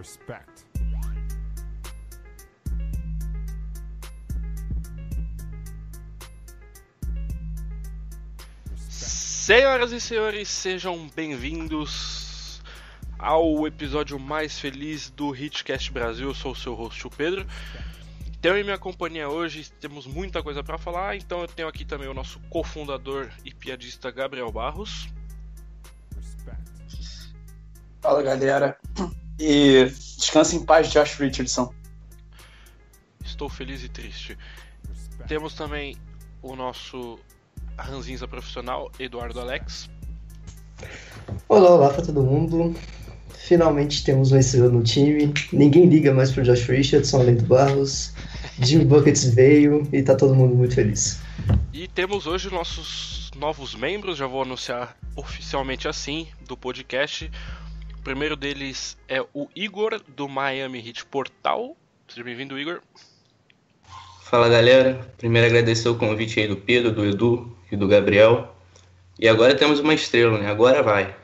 [0.00, 0.64] Respect.
[8.88, 12.62] Senhoras e senhores, sejam bem-vindos
[13.18, 16.28] ao episódio mais feliz do Hitcast Brasil.
[16.28, 17.46] Eu sou o seu host, o Pedro.
[18.40, 22.08] Tenho em minha companhia hoje, temos muita coisa para falar, então eu tenho aqui também
[22.08, 25.10] o nosso cofundador e piadista Gabriel Barros.
[26.16, 27.30] Respect.
[28.00, 28.78] Fala galera.
[29.40, 31.72] E descanse em paz, Josh Richardson.
[33.24, 34.36] Estou feliz e triste.
[35.26, 35.96] Temos também
[36.42, 37.18] o nosso
[37.78, 39.88] ranzinza profissional, Eduardo Alex.
[41.48, 42.74] Olá, olá pra todo mundo.
[43.30, 45.32] Finalmente temos um vencedor no time.
[45.54, 48.12] Ninguém liga mais pro Josh Richardson além do Barros.
[48.58, 51.18] Jimmy Buckets veio e tá todo mundo muito feliz.
[51.72, 57.30] E temos hoje nossos novos membros, já vou anunciar oficialmente assim, do podcast.
[58.00, 61.76] O primeiro deles é o Igor, do Miami Heat Portal.
[62.08, 62.80] Seja bem-vindo, Igor.
[64.22, 68.56] Fala galera, primeiro agradecer o convite aí do Pedro, do Edu e do Gabriel.
[69.18, 70.50] E agora temos uma estrela, né?
[70.50, 71.14] Agora vai.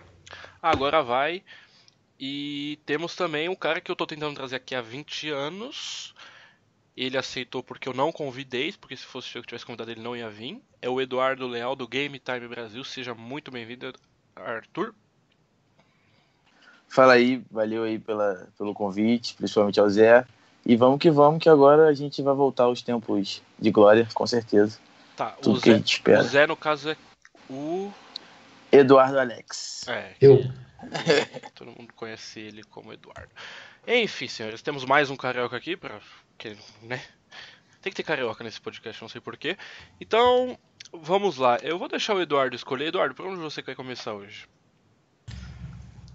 [0.60, 1.42] Agora vai.
[2.20, 6.14] E temos também um cara que eu tô tentando trazer aqui há 20 anos.
[6.94, 10.14] Ele aceitou porque eu não convidei, porque se fosse eu que tivesse convidado ele não
[10.14, 10.60] ia vir.
[10.82, 12.84] É o Eduardo Leal do Game Time Brasil.
[12.84, 13.94] Seja muito bem-vindo,
[14.36, 14.94] Arthur.
[16.88, 20.24] Fala aí, valeu aí pela, pelo convite, principalmente ao Zé.
[20.64, 24.26] E vamos que vamos, que agora a gente vai voltar aos tempos de glória, com
[24.26, 24.78] certeza.
[25.16, 26.22] Tá, o Tudo que a Zé, gente o espera.
[26.22, 26.96] Zé no caso é
[27.48, 27.92] o.
[28.72, 29.86] Eduardo Alex.
[29.88, 30.40] É, Eu.
[31.54, 33.30] todo mundo conhece ele como Eduardo.
[33.86, 36.00] Enfim, senhores, temos mais um carioca aqui para
[36.36, 37.00] que, né?
[37.80, 39.56] Tem que ter carioca nesse podcast, não sei porquê.
[40.00, 40.58] Então,
[40.92, 41.56] vamos lá.
[41.62, 42.88] Eu vou deixar o Eduardo escolher.
[42.88, 44.48] Eduardo, por onde você quer começar hoje?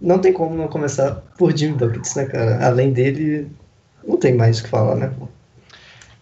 [0.01, 2.66] Não tem como não começar por Jimmy Buckets, né, cara?
[2.66, 3.47] Além dele,
[4.03, 5.13] não tem mais o que falar, né?
[5.17, 5.28] pô?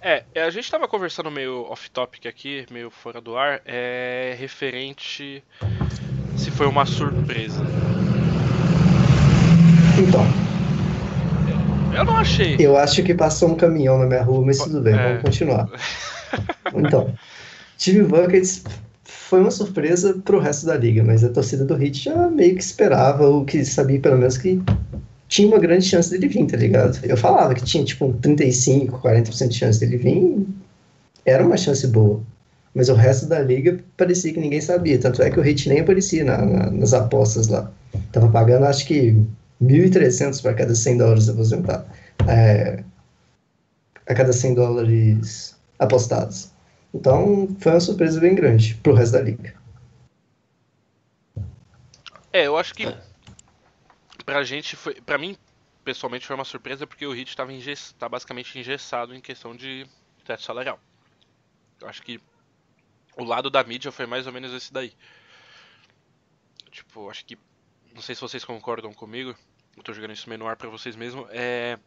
[0.01, 5.44] É, é, a gente tava conversando meio off-topic aqui, meio fora do ar, é referente
[6.38, 7.62] se foi uma surpresa.
[9.97, 10.25] Então,
[11.94, 12.56] Eu não achei.
[12.59, 15.03] eu acho que passou um caminhão na minha rua, mas tudo bem, É.
[15.07, 15.69] vamos continuar.
[16.75, 17.11] Então,
[17.75, 18.63] Jimmy Buckets
[19.29, 22.63] foi uma surpresa pro resto da liga, mas a torcida do Heat já meio que
[22.63, 24.59] esperava, ou que sabia pelo menos que
[25.28, 27.00] tinha uma grande chance dele vir, tá ligado?
[27.03, 30.47] Eu falava que tinha tipo um 35, 40% de chance dele vir,
[31.25, 32.19] era uma chance boa.
[32.73, 35.79] Mas o resto da liga parecia que ninguém sabia, tanto é que o Heat nem
[35.81, 37.72] aparecia na- na- nas apostas lá.
[38.11, 39.16] Tava pagando acho que
[39.61, 41.85] 1.300 para cada 100 dólares aposentado.
[42.28, 42.79] É,
[44.07, 46.49] a cada 100 dólares apostados.
[46.94, 49.56] Então, foi uma surpresa bem grande pro resto da liga.
[52.32, 52.86] É, eu acho que
[54.26, 55.36] pra gente foi, pra mim
[55.84, 59.88] pessoalmente foi uma surpresa porque o Heat tava, engess, tá basicamente engessado em questão de
[60.24, 60.80] teto salarial.
[61.82, 62.20] Eu acho que
[63.18, 64.94] o lado da mídia foi mais ou menos esse daí.
[66.70, 67.38] Tipo, acho que
[67.94, 69.36] não sei se vocês concordam comigo.
[69.76, 71.28] Eu tô jogando isso meio no ar pra vocês mesmo.
[71.32, 71.80] É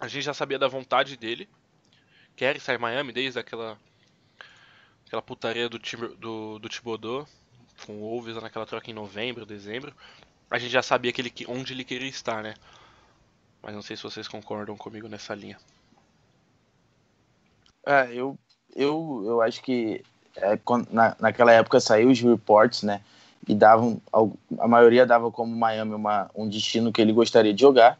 [0.00, 1.48] a gente já sabia da vontade dele.
[2.34, 3.78] Quer sair Miami desde aquela
[5.12, 5.78] aquela putaria do
[6.18, 7.28] do do Thibodeau
[7.84, 9.92] com o Wolves naquela troca em novembro, dezembro,
[10.50, 12.54] a gente já sabia que ele, onde ele queria estar, né?
[13.62, 15.58] Mas não sei se vocês concordam comigo nessa linha.
[17.84, 18.38] É, eu,
[18.74, 20.02] eu, eu acho que
[20.36, 23.02] é, quando- na, naquela época saiu os reports, né?
[23.46, 24.00] E davam,
[24.58, 27.98] a maioria dava como Miami uma, um destino que ele gostaria de jogar.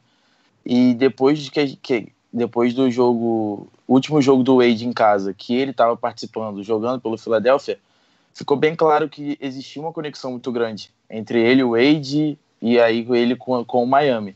[0.64, 5.54] E depois de que, que depois do jogo, último jogo do Wade em casa, que
[5.54, 7.78] ele estava participando, jogando pelo Philadelphia,
[8.32, 13.06] ficou bem claro que existia uma conexão muito grande entre ele, o Wade, e aí
[13.10, 14.34] ele com, com o Miami.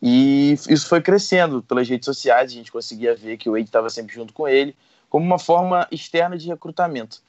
[0.00, 3.90] E isso foi crescendo pelas redes sociais, a gente conseguia ver que o Wade estava
[3.90, 4.76] sempre junto com ele,
[5.08, 7.20] como uma forma externa de recrutamento.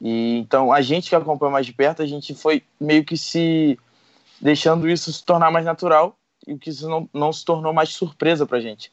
[0.00, 3.78] E então a gente que acompanha mais de perto, a gente foi meio que se
[4.40, 6.16] deixando isso se tornar mais natural
[6.46, 8.92] e que isso não, não se tornou mais surpresa pra gente.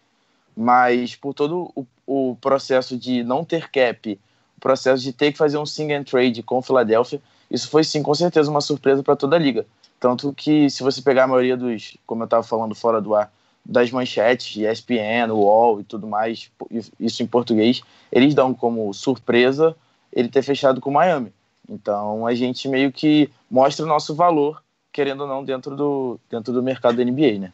[0.61, 4.19] Mas por todo o, o processo de não ter cap,
[4.55, 7.19] o processo de ter que fazer um sing and trade com o Philadelphia,
[7.49, 9.65] isso foi sim com certeza uma surpresa para toda a liga.
[9.99, 13.33] Tanto que se você pegar a maioria dos, como eu estava falando fora do ar,
[13.65, 16.51] das manchetes, ESPN, UOL e tudo mais,
[16.99, 17.81] isso em português,
[18.11, 19.75] eles dão como surpresa
[20.13, 21.33] ele ter fechado com Miami.
[21.67, 24.61] Então a gente meio que mostra o nosso valor,
[24.93, 27.53] querendo ou não, dentro do, dentro do mercado da NBA, né?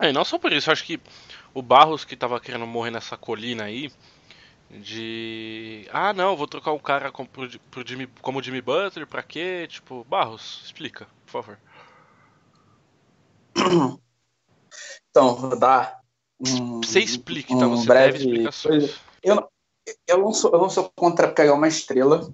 [0.00, 1.00] É, e não só por isso, acho que
[1.52, 3.90] o Barros que tava querendo morrer nessa colina aí,
[4.70, 5.88] de.
[5.92, 9.66] Ah, não, vou trocar um cara com, pro, pro Jimmy, como Jimmy Butler, pra quê?
[9.68, 11.58] Tipo, Barros, explica, por favor.
[15.10, 16.00] Então, vou dar
[16.40, 16.82] um.
[16.82, 17.66] Você explique, um tá?
[17.68, 18.96] Você breve explicações.
[19.22, 19.48] Eu, não-
[20.08, 22.28] eu, não sou, eu não sou contra pegar uma estrela.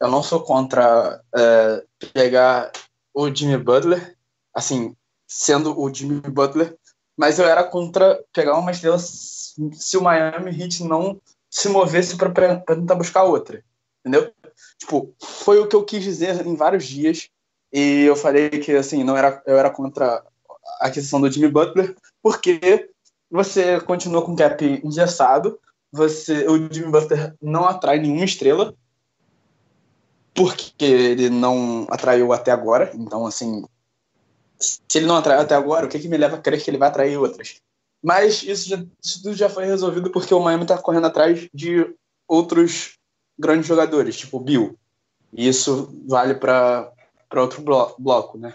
[0.00, 2.70] Eu não sou contra é, pegar
[3.14, 4.16] o Jimmy Butler,
[4.54, 4.96] assim,
[5.26, 6.76] sendo o Jimmy Butler,
[7.22, 12.58] mas eu era contra pegar uma estrela se o Miami Heat não se movesse para
[12.58, 13.62] tentar buscar outra.
[14.00, 14.32] Entendeu?
[14.76, 17.28] Tipo, foi o que eu quis dizer em vários dias.
[17.72, 20.20] E eu falei que assim, não era, eu era contra
[20.80, 22.90] a aquisição do Jimmy Butler, porque
[23.30, 25.60] você continua com o cap engessado,
[25.92, 28.74] você, o Jimmy Butler não atrai nenhuma estrela,
[30.34, 32.90] porque ele não atraiu até agora.
[32.94, 33.62] Então, assim,
[34.62, 36.78] se ele não atraiu até agora, o que, que me leva a crer que ele
[36.78, 37.60] vai atrair outras?
[38.02, 41.94] Mas isso, já, isso tudo já foi resolvido porque o Miami está correndo atrás de
[42.26, 42.98] outros
[43.38, 44.76] grandes jogadores, tipo o Bill.
[45.32, 46.92] E isso vale para
[47.36, 48.54] outro blo bloco, né?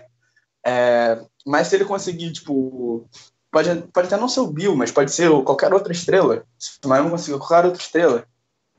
[0.66, 3.08] É, mas se ele conseguir, tipo,
[3.50, 6.44] pode, pode até não ser o Bill, mas pode ser qualquer outra estrela.
[6.60, 8.26] Se o Miami conseguir qualquer outra estrela,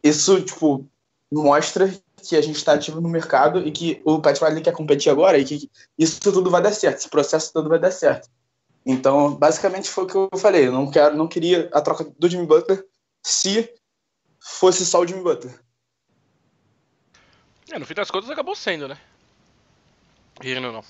[0.02, 0.86] isso, tipo,
[1.30, 1.92] mostra
[2.22, 5.38] que a gente está ativo no mercado e que o Pat Riley quer competir agora
[5.38, 8.28] e que isso tudo vai dar certo, esse processo todo vai dar certo.
[8.84, 10.66] Então, basicamente foi o que eu falei.
[10.66, 12.84] Eu não, quero, não queria a troca do Jimmy Butler
[13.22, 13.70] se
[14.40, 15.58] fosse só o Jimmy Butler.
[17.70, 18.98] É, no fim das contas acabou sendo, né?
[20.42, 20.84] Ou não.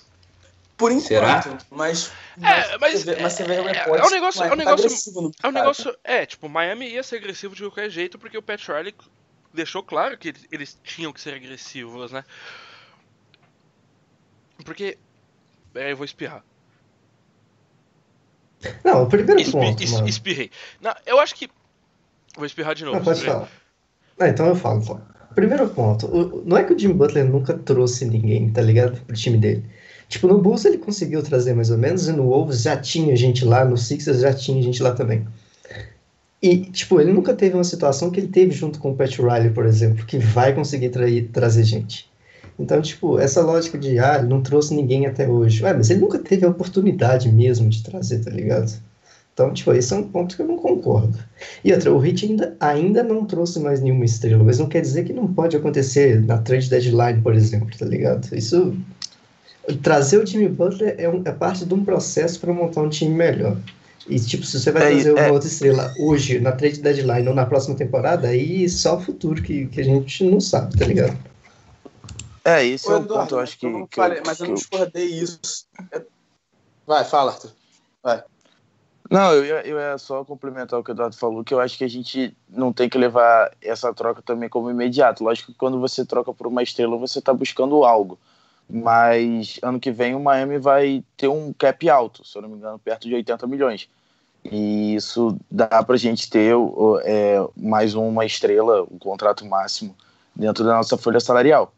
[0.76, 1.58] Por enquanto, Será?
[1.70, 4.46] mas, É, mas você vê, mas você vê o é- repórter, é um negócio- é
[4.46, 5.99] um tá negócio- É um negócio.
[6.05, 8.94] É, tipo, Miami ia ser agressivo de qualquer jeito porque o Pat Riley
[9.53, 12.25] deixou claro que eles, eles tinham que ser agressivos, né?
[14.65, 14.99] Porque.
[15.73, 16.43] Peraí, eu vou espirrar.
[18.85, 20.09] Não, o primeiro Espi- ponto, es- mano.
[20.09, 20.50] espirrei.
[20.81, 21.49] Não, eu acho que.
[22.37, 22.97] Vou espirrar de novo.
[22.99, 23.49] Não, pode falar.
[24.19, 25.00] Ah, então eu falo, então.
[25.35, 29.00] Primeiro ponto, o- não é que o Jimmy Butler nunca trouxe ninguém, tá ligado?
[29.03, 29.65] Pro time dele.
[30.09, 33.45] Tipo, no Bulls ele conseguiu trazer mais ou menos, e no Wolves já tinha gente
[33.45, 35.29] lá, no Sixers já tinha gente lá também.
[36.40, 39.50] E, tipo, ele nunca teve uma situação que ele teve junto com o Pat Riley,
[39.50, 42.08] por exemplo, que vai conseguir trair- trazer gente.
[42.58, 45.62] Então, tipo, essa lógica de, ah, ele não trouxe ninguém até hoje.
[45.64, 48.73] Ué, mas ele nunca teve a oportunidade mesmo de trazer, tá ligado?
[49.35, 51.17] Então, tipo, esse é um ponto que eu não concordo.
[51.64, 55.05] E outra, o Heat ainda, ainda não trouxe mais nenhuma estrela, mas não quer dizer
[55.05, 58.29] que não pode acontecer na trade deadline, por exemplo, tá ligado?
[58.35, 58.76] Isso.
[59.82, 63.14] Trazer o Jimmy Butler é, um- é parte de um processo para montar um time
[63.14, 63.56] melhor.
[64.09, 65.31] E, tipo, se você vai É, trazer uma é.
[65.31, 69.67] outra estrela hoje, na trade deadline ou na próxima temporada, aí só o futuro que,
[69.67, 71.17] que a gente não sabe, tá ligado?
[72.45, 73.67] É, Ô, é o ponto, eu acho que.
[73.67, 75.67] eu que falei, mas eu não discordei isso.
[76.87, 77.53] Vai, fala, Arthur.
[79.11, 81.79] Não, eu ia, eu ia só complementar o que o Eduardo falou, que eu acho
[81.79, 85.25] que a gente não tem que levar essa troca também como imediato.
[85.25, 88.19] Lógico que quando você troca por uma estrela, você está buscando algo.
[88.69, 92.57] Mas ano que vem o Miami vai ter um cap alto, se eu não me
[92.57, 93.89] engano, perto de 80 milhões.
[94.44, 96.55] E isso dá pra gente ter
[97.05, 99.94] é, mais uma estrela, o contrato máximo,
[100.35, 101.73] dentro da nossa folha salarial.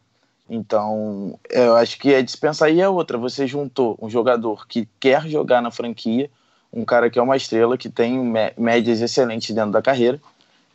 [0.49, 3.17] Então, eu acho que é dispensar aí a outra.
[3.17, 6.29] Você juntou um jogador que quer jogar na franquia,
[6.73, 10.19] um cara que é uma estrela, que tem mé- médias excelentes dentro da carreira,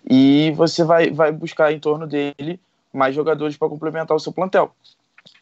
[0.09, 2.61] e você vai, vai buscar em torno dele
[2.93, 4.71] mais jogadores para complementar o seu plantel.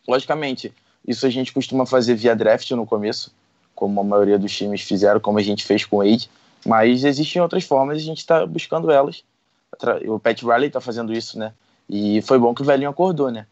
[0.07, 0.73] Logicamente,
[1.07, 3.33] isso a gente costuma fazer via draft no começo,
[3.75, 6.31] como a maioria dos times fizeram, como a gente fez com o Wade,
[6.65, 9.23] mas existem outras formas e a gente está buscando elas.
[10.07, 11.53] O Pat Riley está fazendo isso, né?
[11.89, 13.47] E foi bom que o velhinho acordou, né?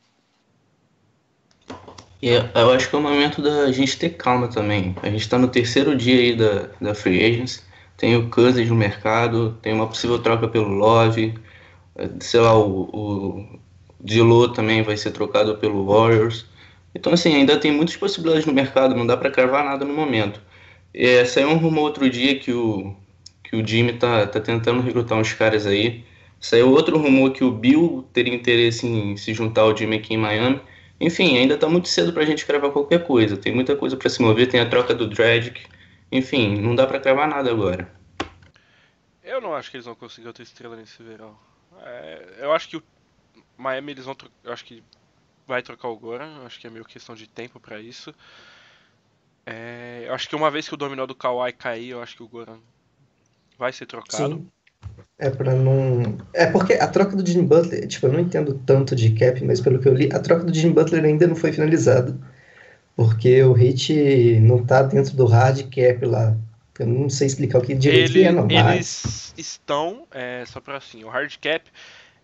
[2.22, 4.94] Eu acho que é o momento da gente ter calma também.
[5.02, 7.64] A gente está no terceiro dia aí da, da Free Agents.
[7.96, 11.34] Tem o Cousins no mercado, tem uma possível troca pelo Love.
[11.96, 16.46] eh, Sei lá, o, o também vai ser trocado pelo Warriors.
[16.94, 20.40] Então, assim, ainda tem muitas possibilidades no mercado, não dá para cravar nada no momento.
[20.94, 22.94] É, saiu um rumor outro dia que o,
[23.42, 26.04] que o Jimmy tá, tá tentando recrutar uns caras aí.
[26.38, 30.18] Saiu outro rumor que o Bill teria interesse em se juntar ao Jimmy aqui em
[30.18, 30.60] Miami.
[31.00, 33.36] Enfim, ainda tá muito cedo pra gente cravar qualquer coisa.
[33.36, 35.62] Tem muita coisa pra se mover, tem a troca do Dragic.
[36.10, 37.90] Enfim, não dá pra cravar nada agora.
[39.22, 41.34] Eu não acho que eles vão conseguir outra estrela nesse verão.
[41.80, 42.82] É, eu acho que o
[43.56, 44.82] Miami eles vão eu acho que
[45.52, 48.14] vai trocar o Goran, acho que é meio questão de tempo pra isso.
[49.44, 52.22] É, eu acho que uma vez que o dominó do Kawhi cair, eu acho que
[52.22, 52.58] o Goran
[53.58, 54.36] vai ser trocado.
[54.36, 54.48] Sim.
[55.18, 56.16] É pra não.
[56.32, 59.60] É porque a troca do Jimmy Butler, tipo, eu não entendo tanto de cap, mas
[59.60, 62.18] pelo que eu li, a troca do Jimmy Butler ainda não foi finalizada.
[62.96, 66.36] Porque o Hit não tá dentro do hard cap lá.
[66.78, 68.46] Eu não sei explicar o que direito que Ele- é, não.
[68.46, 69.32] Mas...
[69.34, 71.70] eles estão, é, só pra assim, o hard cap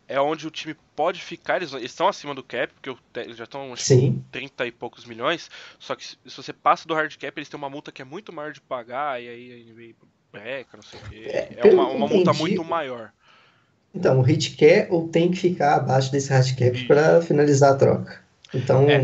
[0.09, 3.37] é onde o time pode ficar, eles, eles estão acima do cap, porque o eles
[3.37, 7.15] já estão acho Sim, 30 e poucos milhões, só que se você passa do hard
[7.17, 10.07] cap, eles têm uma multa que é muito maior de pagar, e aí a NBA
[10.33, 11.23] breca, não sei o quê.
[11.27, 13.13] É, É, uma, uma multa muito maior.
[13.95, 17.77] Então, o Hit quer ou tem que ficar abaixo desse hard cap para finalizar a
[17.77, 18.21] troca.
[18.55, 18.99] Então, É,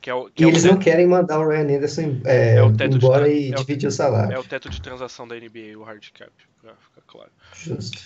[0.00, 2.20] Que é o, que e é o eles teto, não querem mandar o Ryan Anderson
[2.24, 4.34] é, É o embora e é o- dividir o salário.
[4.34, 7.30] é o teto de transação da NBA, o hard cap, pra ficar claro.
[7.64, 8.02] Justo.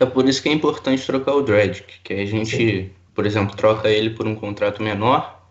[0.00, 3.88] É por isso que é importante trocar o Dredd, que a gente, por exemplo, troca
[3.88, 5.42] ele por um contrato menor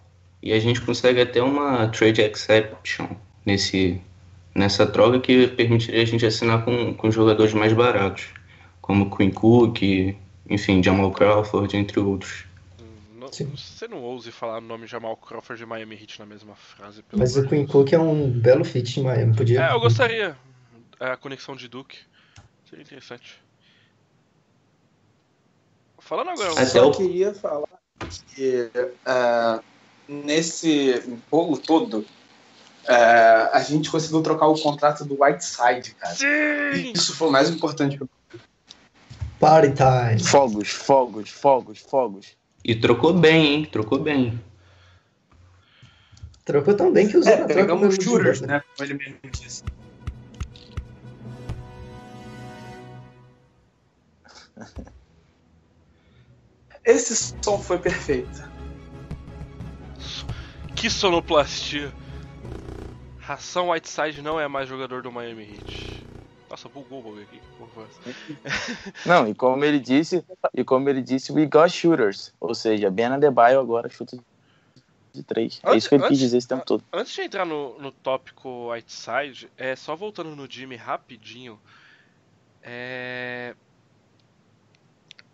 [0.41, 3.07] e a gente consegue até uma trade exception
[3.45, 4.01] nesse,
[4.55, 8.29] nessa troca que permitiria a gente assinar com, com jogadores mais baratos,
[8.81, 9.81] como Quinn Cook,
[10.49, 12.45] enfim, Jamal Crawford, entre outros.
[12.81, 13.51] Hum, Sim.
[13.53, 17.03] você não ouse falar o nome Jamal Crawford e Miami Heat na mesma frase.
[17.03, 19.35] Pelo Mas o Queen Cook é um belo fit em Miami.
[19.35, 19.65] Podia...
[19.65, 20.37] É, eu gostaria.
[20.99, 21.97] A conexão de Duke.
[22.69, 23.41] Seria interessante.
[25.99, 26.51] Falando agora.
[26.51, 27.67] Até Só queria falar
[28.33, 28.69] que
[29.05, 29.61] ah,
[30.07, 32.05] nesse bolo todo
[32.87, 36.15] ah, a gente conseguiu trocar o contrato do Whiteside, cara.
[36.15, 36.91] Sim!
[36.93, 37.99] Isso foi o mais importante.
[39.39, 40.23] Party time.
[40.23, 42.37] Fogos, fogos, fogos, fogos.
[42.63, 43.65] E trocou bem, hein?
[43.65, 44.41] Trocou bem.
[46.43, 48.63] Trocou tão bem que É, na troca pegamos shooters, né?
[48.75, 49.63] Como ele mesmo disse.
[56.87, 58.49] Esse som foi perfeito.
[60.75, 61.93] Que sonoplastia!
[63.19, 66.07] Ração Whiteside não é mais jogador do Miami Heat.
[66.49, 67.41] Nossa, bugou o bagulho aqui.
[69.05, 72.33] Não, e como ele disse, e como ele disse, we got shooters.
[72.39, 74.17] Ou seja, Ben Adebayo agora chuta
[75.13, 75.59] de três.
[75.61, 76.85] É Antes- isso que ele antes- quis dizer esse tempo todo.
[76.93, 81.59] Antes de entrar no, no tópico Whiteside, é só voltando no Jimmy rapidinho.
[82.63, 83.53] É...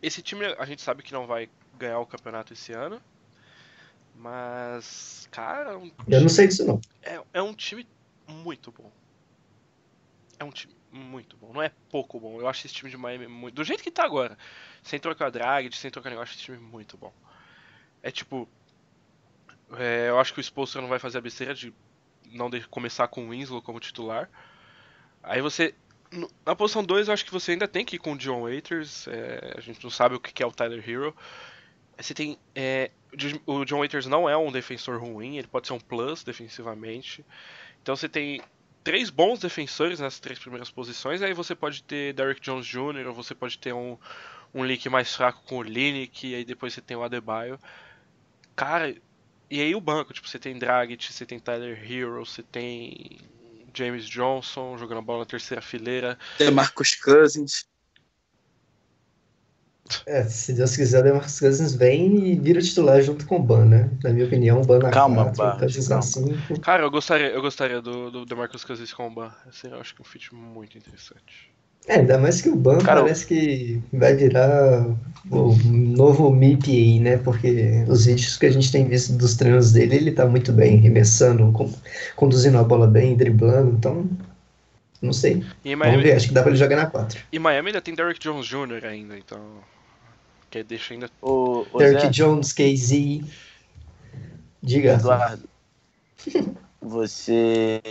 [0.03, 3.01] Esse time a gente sabe que não vai ganhar o campeonato esse ano.
[4.15, 6.79] Mas, cara, é um Eu não sei disso não.
[7.01, 7.88] é, é um time
[8.27, 8.91] muito bom.
[10.38, 11.51] É um time muito bom.
[11.53, 12.39] Não é pouco bom.
[12.39, 13.55] Eu acho esse time de Miami muito.
[13.55, 14.38] Do jeito que tá agora.
[14.83, 17.12] Sem trocar drag, sem trocar negócio, eu acho esse time muito bom.
[18.03, 18.48] É tipo.
[19.77, 21.74] é, eu acho que o Spolstra não vai fazer a besteira de
[22.25, 24.29] não de- começar com o Winslow como titular.
[25.24, 25.74] Aí você.
[26.46, 29.08] Na posição 2, eu acho que você ainda tem que ir com o John Waiters.
[29.08, 31.15] é, a gente não sabe o que é o Tyler Hero.
[31.98, 32.38] Você tem.
[32.55, 35.79] é, o Jo- o John Waiters não é um defensor ruim, ele pode ser um
[35.79, 37.25] plus defensivamente.
[37.82, 38.41] Então você tem
[38.84, 43.13] três bons defensores nas três primeiras posições, aí você pode ter Derrick Jones Jr., ou
[43.13, 43.98] você pode ter um,
[44.53, 47.60] um link mais fraco com o Linick, e aí depois você tem o Adebayo.
[48.55, 48.96] Cara,
[49.50, 53.20] e aí o banco, tipo, você tem Dragic, você tem Tyler Hero, você tem
[53.74, 56.18] James Johnson jogando bola na terceira fileira.
[56.38, 57.65] Tem Marcus Cousins.
[60.06, 63.65] É, se Deus quiser, o DeMarcus Cousins vem e vira titular junto com o Ban,
[63.65, 63.89] né?
[64.01, 66.38] Na minha opinião, o Ban na Calma, 4, Barros, Cousins na calma.
[66.48, 66.60] 5.
[66.62, 69.32] Cara, eu gostaria, eu gostaria do, do DeMarcus Cousins com o Ban.
[69.50, 71.51] Esse eu acho que é um fit muito interessante.
[71.88, 74.88] É, ainda mais que o Ban Cara, parece que vai virar
[75.30, 77.18] o novo MIP aí, né?
[77.18, 80.78] Porque os vídeos que a gente tem visto dos treinos dele, ele tá muito bem,
[80.78, 81.72] remessando, com-
[82.16, 84.10] conduzindo a bola bem, driblando, então.
[85.02, 85.44] Não sei.
[85.66, 87.20] E em Vamos Miami, ver, acho que dá pra ele jogar na 4.
[87.30, 88.86] e Miami ainda tem Derrick Jones Jr.
[88.86, 89.42] ainda, então.
[90.50, 91.10] Que deixa ainda.
[91.22, 93.25] O, o Derrick Zé, Jones, KZ.
[94.62, 94.94] Diga.
[94.94, 95.44] Eduardo,
[96.82, 97.82] você,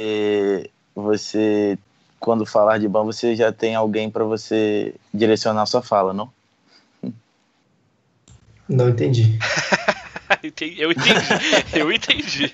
[0.94, 1.78] você,
[2.22, 6.32] quando falar de ban, você já tem alguém para você direcionar sua fala, não?
[8.68, 9.38] Não entendi.
[10.42, 12.52] Eu entendi, eu entendi.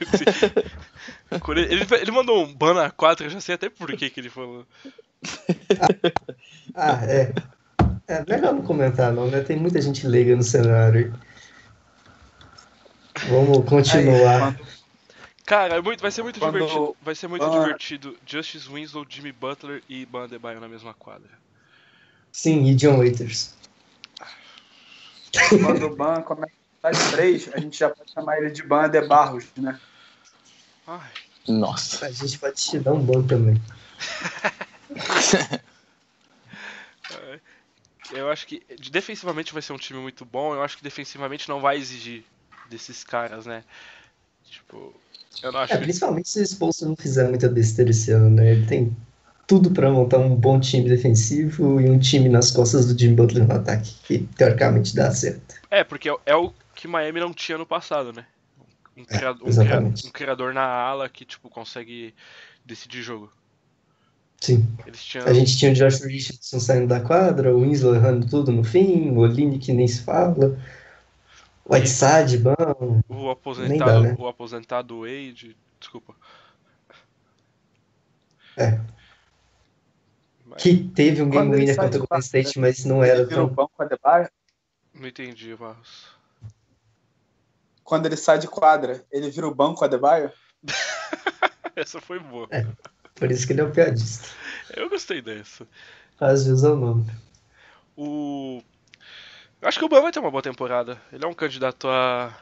[1.48, 4.20] Ele, ele- ele mandou um ban na 4, eu já sei até por que, que
[4.20, 4.66] ele falou.
[6.75, 7.32] Ah, é.
[8.06, 9.40] É melhor não comentar, não, né?
[9.40, 11.14] Tem muita gente leiga no cenário.
[13.28, 14.48] Vamos continuar.
[14.48, 14.77] Aí,
[15.48, 16.94] Cara, é muito, vai ser muito Quando- divertido.
[17.00, 17.48] Vai ser muito Ah.
[17.48, 21.30] divertido Justice Winslow, Jimmy Butler e Ban Adebayo na mesma quadra.
[22.30, 23.54] Sim, e John Waiters.
[25.64, 26.52] quando o Ban começa
[26.82, 29.80] a de três, a gente já pode chamar ele de Ban de Barros, né?
[30.86, 31.10] Ai,
[31.48, 32.04] Nossa.
[32.04, 33.58] A gente pode te dar um ban também.
[38.12, 40.52] eu acho que defensivamente vai ser um time muito bom.
[40.54, 42.22] Eu acho que defensivamente não vai exigir
[42.68, 43.64] desses caras, né?
[44.50, 44.94] Tipo,
[45.42, 48.52] eu não acho É, principalmente se o Spolster não fizer muita besteira esse ano, né?
[48.52, 48.96] Ele tem
[49.46, 53.46] tudo pra montar um bom time defensivo e um time nas costas do Jimmy Butler
[53.46, 55.54] no ataque, que teoricamente dá certo.
[55.70, 58.26] É, porque é o que Miami não tinha no passado, né?
[58.96, 60.00] Um, criador, um, exatamente.
[60.02, 62.14] cria- um criador na ala que, tipo, consegue
[62.64, 63.32] decidir jogo.
[64.40, 64.66] Sim.
[64.92, 65.26] Tinham.
[65.26, 69.10] A gente tinha o Josh Richardson saindo da quadra, o Winslow errando tudo no fim,
[69.10, 70.56] o Oline que nem se fala,
[71.68, 73.02] Whiteside, bom.
[73.08, 74.16] O aposentado, dá, né?
[74.18, 76.14] o aposentado Wade, desculpa.
[78.56, 78.80] É.
[80.56, 83.46] Que teve um game winner contra o Golden State, mas não Ele era o tão.
[83.46, 84.28] banco Adebayo.
[84.94, 86.08] Não entendi, Barros.
[87.84, 90.32] Quando ele sai de quadra, ele vira o banco Adebayo.
[91.76, 92.48] Essa foi boa.
[93.14, 94.28] Por isso que ele é um piadista.
[94.75, 95.66] Eu gostei dessa.
[96.16, 97.06] Faz jus ao nome.
[97.96, 98.62] O.
[99.60, 101.00] Eu acho que o Ban vai ter uma boa temporada.
[101.12, 102.32] Ele é um candidato a.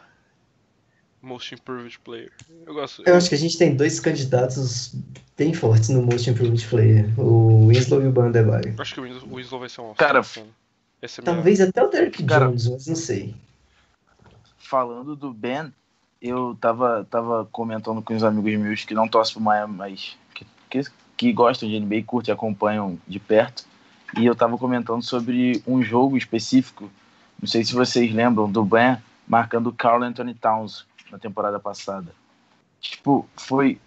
[1.23, 2.31] Most Improved Player.
[2.65, 3.03] Eu gosto.
[3.05, 4.95] Eu acho que a gente tem dois candidatos
[5.37, 8.75] bem fortes no Most Improved Player: o Winslow e o Bandebaio.
[8.77, 10.21] eu acho que o Winslow, vai ser um Cara,
[11.03, 13.35] é Talvez até o Derrick Cara- Jones, mas não sei.
[14.59, 15.73] Falando do Ben,
[16.21, 20.47] eu tava, tava comentando com os amigos meus que não torcem pro Miami, mas que,
[20.71, 20.83] que,
[21.17, 23.65] que gostam de NBA, curtem e acompanham de perto.
[24.17, 26.91] E eu tava comentando sobre um jogo específico,
[27.41, 32.13] não sei se vocês lembram, do Ben marcando o Carl Anthony Towns na temporada passada.
[32.81, 33.79] Tipo, foi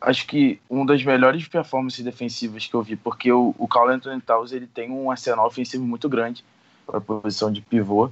[0.00, 4.20] acho que uma das melhores performances defensivas que eu vi, porque o, o Carl Anthony
[4.20, 6.44] Towns ele tem um arsenal ofensivo muito grande
[6.86, 8.10] para a posição de pivô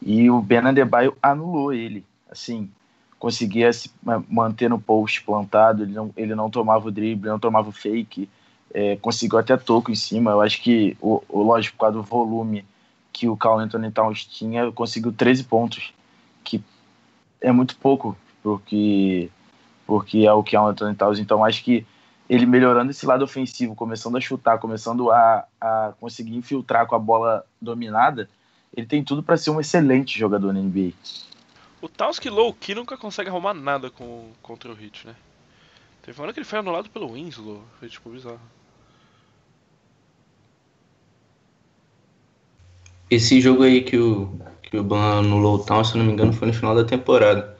[0.00, 2.04] e o Ben Adebayo anulou ele.
[2.30, 2.70] Assim,
[3.18, 7.38] conseguia se ma- manter no post plantado, ele não, ele não tomava o drible, não
[7.38, 8.28] tomava o fake,
[8.72, 10.30] é, conseguiu até toco em cima.
[10.30, 12.64] Eu acho que, o, o lógico, por causa do volume
[13.22, 15.94] que o Carl Anthony Towns tinha, conseguiu 13 pontos,
[16.42, 16.60] que
[17.40, 19.30] é muito pouco porque,
[19.86, 21.20] porque é o Carl Anthony Towns.
[21.20, 21.86] Então, acho que
[22.28, 26.98] ele melhorando esse lado ofensivo, começando a chutar, começando a, a conseguir infiltrar com a
[26.98, 28.28] bola dominada,
[28.76, 30.90] ele tem tudo para ser um excelente jogador na NBA.
[31.80, 35.14] O Towns que low key nunca consegue arrumar nada com, contra o Hit, né?
[36.02, 37.62] Teve uma hora que ele foi anulado pelo Winslow.
[37.78, 38.40] Foi tipo bizarro.
[43.12, 46.32] Esse jogo aí que o, que o Ban anulou o Town, se não me engano,
[46.32, 47.54] foi no final da temporada.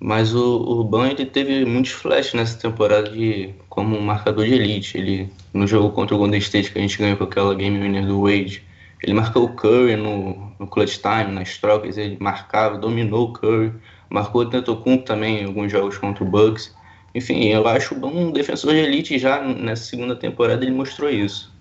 [0.00, 4.54] Mas o, o Ban ele teve muitos flashes nessa temporada de, como um marcador de
[4.54, 4.98] elite.
[4.98, 8.04] Ele, no jogo contra o Golden State que a gente ganhou com aquela game winner
[8.04, 8.64] do Wade,
[9.00, 13.72] ele marcou o Curry no, no clutch time, nas trocas, ele marcava, dominou o Curry,
[14.10, 16.74] marcou o Antetokounmpo também em alguns jogos contra o Bucks.
[17.14, 21.08] Enfim, eu acho o Ban um defensor de elite já nessa segunda temporada ele mostrou
[21.08, 21.56] isso.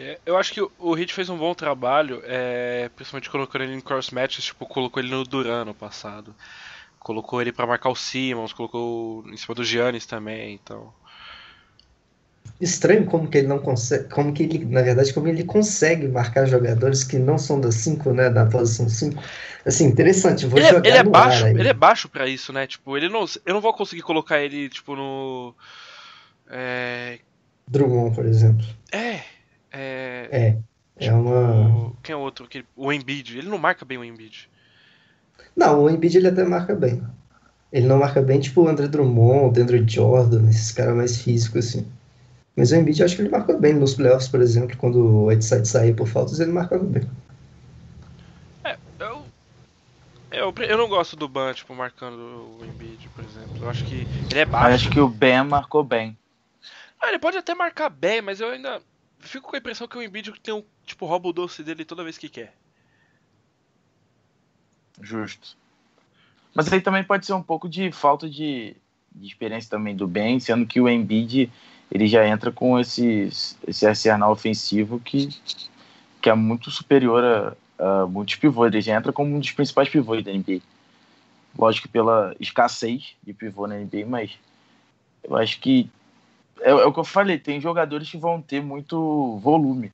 [0.00, 3.80] É, eu acho que o- Hit fez um bom trabalho, é, principalmente colocando ele em
[3.82, 6.34] cross matches, tipo, colocou ele no Duran no passado.
[6.98, 10.90] Colocou ele pra marcar o Simmons, colocou em cima do Giannis também, então.
[12.58, 16.46] Estranho como que ele não consegue, como que ele, na verdade, como ele consegue marcar
[16.46, 19.22] jogadores que não são da 5, né, da posição 5.
[19.66, 22.66] Assim, interessante, vou Ele é, jogar ele é baixo, ele é baixo pra isso, né?
[22.66, 25.54] Tipo, ele não, eu não vou conseguir colocar ele tipo no
[26.50, 27.18] é,
[27.68, 28.64] Drummond, por exemplo.
[28.92, 29.22] é,
[29.72, 30.58] é, É,
[30.96, 31.68] é uma...
[31.88, 32.48] o- quem é o outro?
[32.76, 34.48] O Embiid, ele não marca bem o Embiid.
[35.56, 37.02] Não, o Embiid ele até marca bem.
[37.72, 41.66] Ele não marca bem, tipo o André Drummond, o Andrew Jordan, esses caras mais físicos,
[41.68, 41.86] assim.
[42.56, 45.26] Mas o Embiid eu acho que ele marca bem nos playoffs, por exemplo, quando o
[45.26, 47.02] Whiteside saía por faltas, ele marcava bem.
[48.98, 49.26] Eu,
[50.30, 53.64] eu, eu não gosto do Ban, tipo, marcando o Embiid, por exemplo.
[53.64, 54.74] Eu acho que ele é baixo.
[54.74, 56.16] acho que o Ben marcou bem.
[57.00, 58.82] Ah, ele pode até marcar bem, mas eu ainda
[59.20, 62.04] fico com a impressão que o Embiid tem um, tipo, rouba o doce dele toda
[62.04, 62.54] vez que quer.
[65.00, 65.56] Justo.
[66.54, 68.76] Mas aí também pode ser um pouco de falta de,
[69.14, 71.50] de experiência também do Ben, sendo que o Embiid
[71.90, 73.28] ele já entra com esse,
[73.66, 75.28] esse arsenal ofensivo que,
[76.20, 78.72] que é muito superior a, a muitos pivôs.
[78.72, 80.60] Ele já entra como um dos principais pivôs da NBA.
[81.58, 84.38] Lógico pela escassez de pivô na NBA, mas
[85.24, 85.90] eu acho que
[86.60, 89.92] é, é o que eu falei, tem jogadores que vão ter muito volume.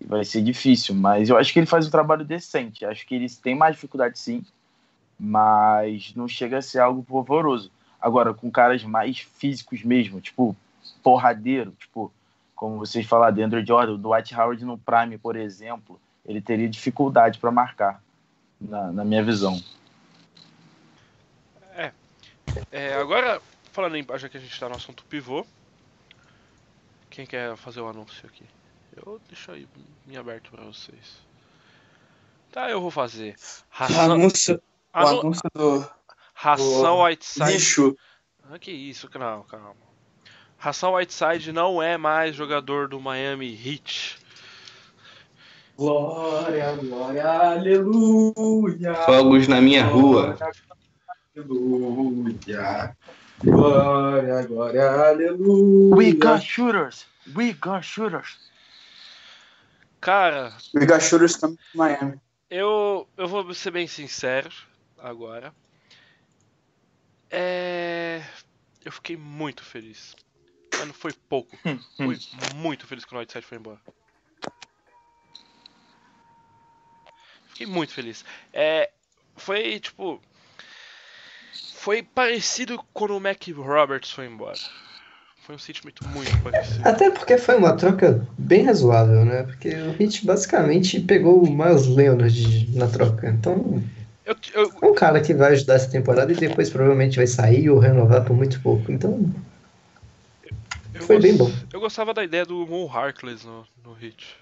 [0.00, 2.84] E vai ser difícil, mas eu acho que ele faz um trabalho decente.
[2.84, 4.44] Acho que eles têm mais dificuldade sim,
[5.18, 7.70] mas não chega a ser algo pavoroso.
[8.00, 10.56] Agora, com caras mais físicos mesmo, tipo,
[11.02, 12.10] porradeiro, tipo,
[12.54, 17.38] como vocês falaram, Andrew Jordan, o Dwight Howard no Prime, por exemplo, ele teria dificuldade
[17.38, 18.02] para marcar,
[18.58, 19.60] na, na minha visão.
[22.72, 23.40] É, agora,
[23.72, 24.06] falando em.
[24.16, 25.46] Já que a gente tá no assunto pivô.
[27.10, 28.44] Quem quer fazer o anúncio aqui?
[28.96, 29.66] Eu deixo aí
[30.08, 31.20] em aberto pra vocês.
[32.52, 33.36] Tá, eu vou fazer.
[33.68, 34.62] Ração, anúncio,
[34.94, 35.88] o anúncio do
[36.32, 37.52] ração do Whiteside.
[37.52, 37.96] lixo.
[38.48, 39.74] Ah, que isso, não, calma.
[40.56, 44.18] Ração Whiteside não é mais jogador do Miami Heat.
[45.76, 48.94] Glória, glória, aleluia.
[49.06, 50.36] Fogos na minha rua.
[51.34, 52.96] Aleluia.
[53.42, 55.96] Glória, glória, aleluia.
[55.96, 57.06] We got shooters!
[57.34, 58.38] We got shooters!
[60.00, 62.20] Cara, We got shooters coming to Miami.
[62.50, 64.50] eu, eu vou ser bem sincero
[64.98, 65.54] agora.
[67.30, 68.22] É.
[68.84, 70.14] Eu fiquei muito feliz.
[70.78, 71.56] Mano, foi pouco.
[71.96, 72.18] Fui
[72.54, 73.80] muito feliz quando o Whiteside foi embora.
[77.48, 78.24] Fiquei muito feliz.
[78.52, 78.90] É,
[79.36, 80.20] foi tipo.
[81.74, 84.58] Foi parecido quando o Mac Roberts foi embora.
[85.46, 86.88] Foi um sentimento muito parecido.
[86.88, 89.42] Até porque foi uma troca bem razoável, né?
[89.44, 93.28] Porque o Hit basicamente pegou o Miles Leonard na troca.
[93.30, 93.82] Então,
[94.24, 97.70] Eu, eu, é um cara que vai ajudar essa temporada e depois provavelmente vai sair
[97.70, 98.92] ou renovar por muito pouco.
[98.92, 99.18] Então,
[100.94, 101.50] eu Foi gos- bem bom.
[101.72, 104.36] Eu gostava da ideia do Mo Harkless no, no Hit.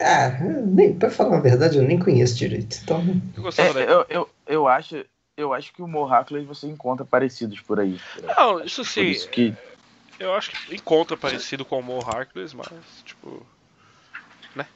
[0.00, 0.30] ah,
[0.66, 2.78] nem, pra falar a verdade, eu nem conheço direito.
[2.82, 3.02] Então,
[3.36, 5.04] Eu gostava É, da eu, eu, eu acho.
[5.36, 7.98] Eu acho que o Mo Harkless você encontra parecidos por aí.
[8.36, 9.06] Não, isso sim.
[9.06, 9.54] isso que.
[10.18, 12.68] Eu acho que encontra parecido com o Mo Harkless, mas,
[13.04, 13.44] tipo.
[14.54, 14.66] Né?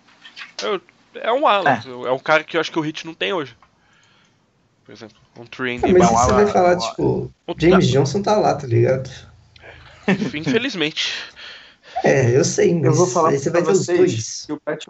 [0.63, 0.81] Eu-
[1.15, 1.71] é um Alan.
[2.07, 2.11] É.
[2.11, 3.57] um cara que eu acho que o Hit não tem hoje.
[4.85, 5.83] Por exemplo, um Trend.
[5.85, 9.11] Ah, mas você Alan- vai falar, tipo, James Johnson tá lá, tá ligado?
[10.35, 11.13] Infelizmente.
[12.05, 14.45] É, eu sei, mas Eu vou falar aí você vai ter os dois.
[14.45, 14.85] que o Pat,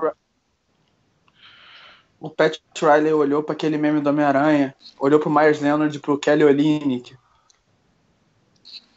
[2.21, 6.19] o Pat Riley olhou pra aquele meme do Homem-Aranha, olhou pro Myers Leonard e pro
[6.19, 7.17] Kelly Olynyk.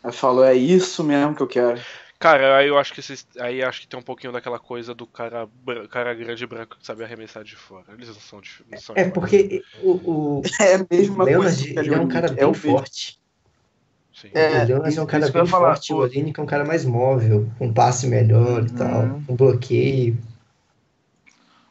[0.03, 1.79] Aí falou, é isso mesmo que eu quero.
[2.19, 5.08] Cara, aí eu acho que esses, aí acho que tem um pouquinho daquela coisa do
[5.08, 5.47] cara,
[5.89, 7.86] cara grande e branco que sabe arremessar de fora.
[7.93, 11.63] Eles não são de, não são É porque o, o É a mesma coisa.
[11.63, 13.17] Leonard, o ele é um cara é bem o forte.
[14.13, 14.29] Sim.
[14.34, 15.75] É, o Leonard é um cara bem falar.
[15.75, 18.77] forte, o O- Olinick é um cara mais móvel, com um passe melhor e Uhum.
[18.77, 20.17] tal, um bloqueio.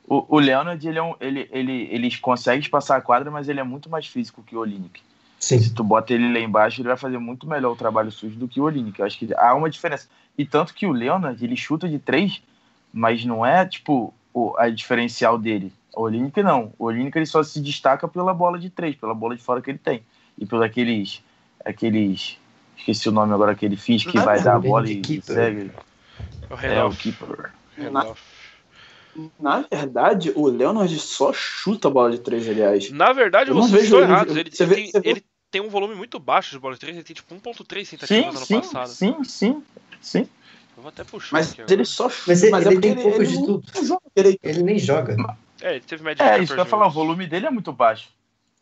[0.08, 3.60] O, o Leonard, ele, é um, ele, ele, ele consegue passar a quadra, mas ele
[3.60, 5.02] é muito mais físico que o Olinick.
[5.38, 5.58] Sim.
[5.60, 8.48] Se tu bota ele lá embaixo, ele vai fazer muito melhor o trabalho sujo do
[8.48, 8.98] que o Olinick.
[8.98, 10.08] Eu acho que há uma diferença.
[10.36, 12.42] E tanto que o Leonard, ele chuta de três,
[12.92, 15.72] mas não é, tipo, o, a diferencial dele.
[15.94, 16.72] O Olinick não.
[16.78, 19.70] O Olinick, ele só se destaca pela bola de três, pela bola de fora que
[19.70, 20.02] ele tem.
[20.38, 21.22] E pelos aqueles...
[21.64, 22.38] aqueles
[22.78, 25.70] esqueci o nome agora, aquele fish que Não é vai dar a bola e, segue.
[26.50, 27.52] O É, o keeper.
[27.76, 28.37] Randolph.
[29.40, 32.90] Na verdade, o Leonard só chuta a bola de três, aliás.
[32.90, 34.36] Na verdade, Eu vocês vejo estão ele- errados.
[34.36, 36.74] Ele, você ele vê- tem, você vê- ele tem um volume muito baixo de bola
[36.74, 38.88] de 3, ele tem tipo 1.3 Sim, tentativas ano sim, passado.
[38.88, 39.62] sim, sim,
[40.00, 40.28] sim.
[40.76, 42.30] Eu vou até puxar Mas aqui ele só chuta.
[42.30, 43.72] Mas ele- é ele porque tem pouco de não- tudo.
[43.74, 44.38] não joga direito.
[44.44, 45.16] Ele nem joga.
[45.60, 47.46] É, ele teve média É, de isso que eu ia 14 falar, o volume dele
[47.46, 48.08] é muito baixo.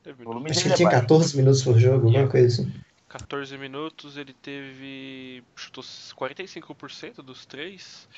[0.04, 0.22] Muito.
[0.24, 1.02] volume Acho que ele é tinha baixo.
[1.02, 2.72] 14 minutos por jogo, alguma coisa assim.
[3.08, 5.42] 14 minutos, ele teve.
[5.56, 8.08] chutou 45% dos três.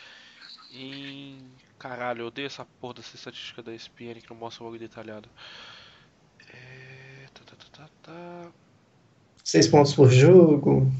[0.72, 1.38] Em.
[1.78, 5.28] Caralho, eu odeio essa porra dessa estatística da ESPN que não mostra o bagulho detalhado.
[6.52, 7.26] É.
[7.32, 8.50] Tá, tá, tá, tá, tá.
[9.44, 10.92] 6 pontos por jogo.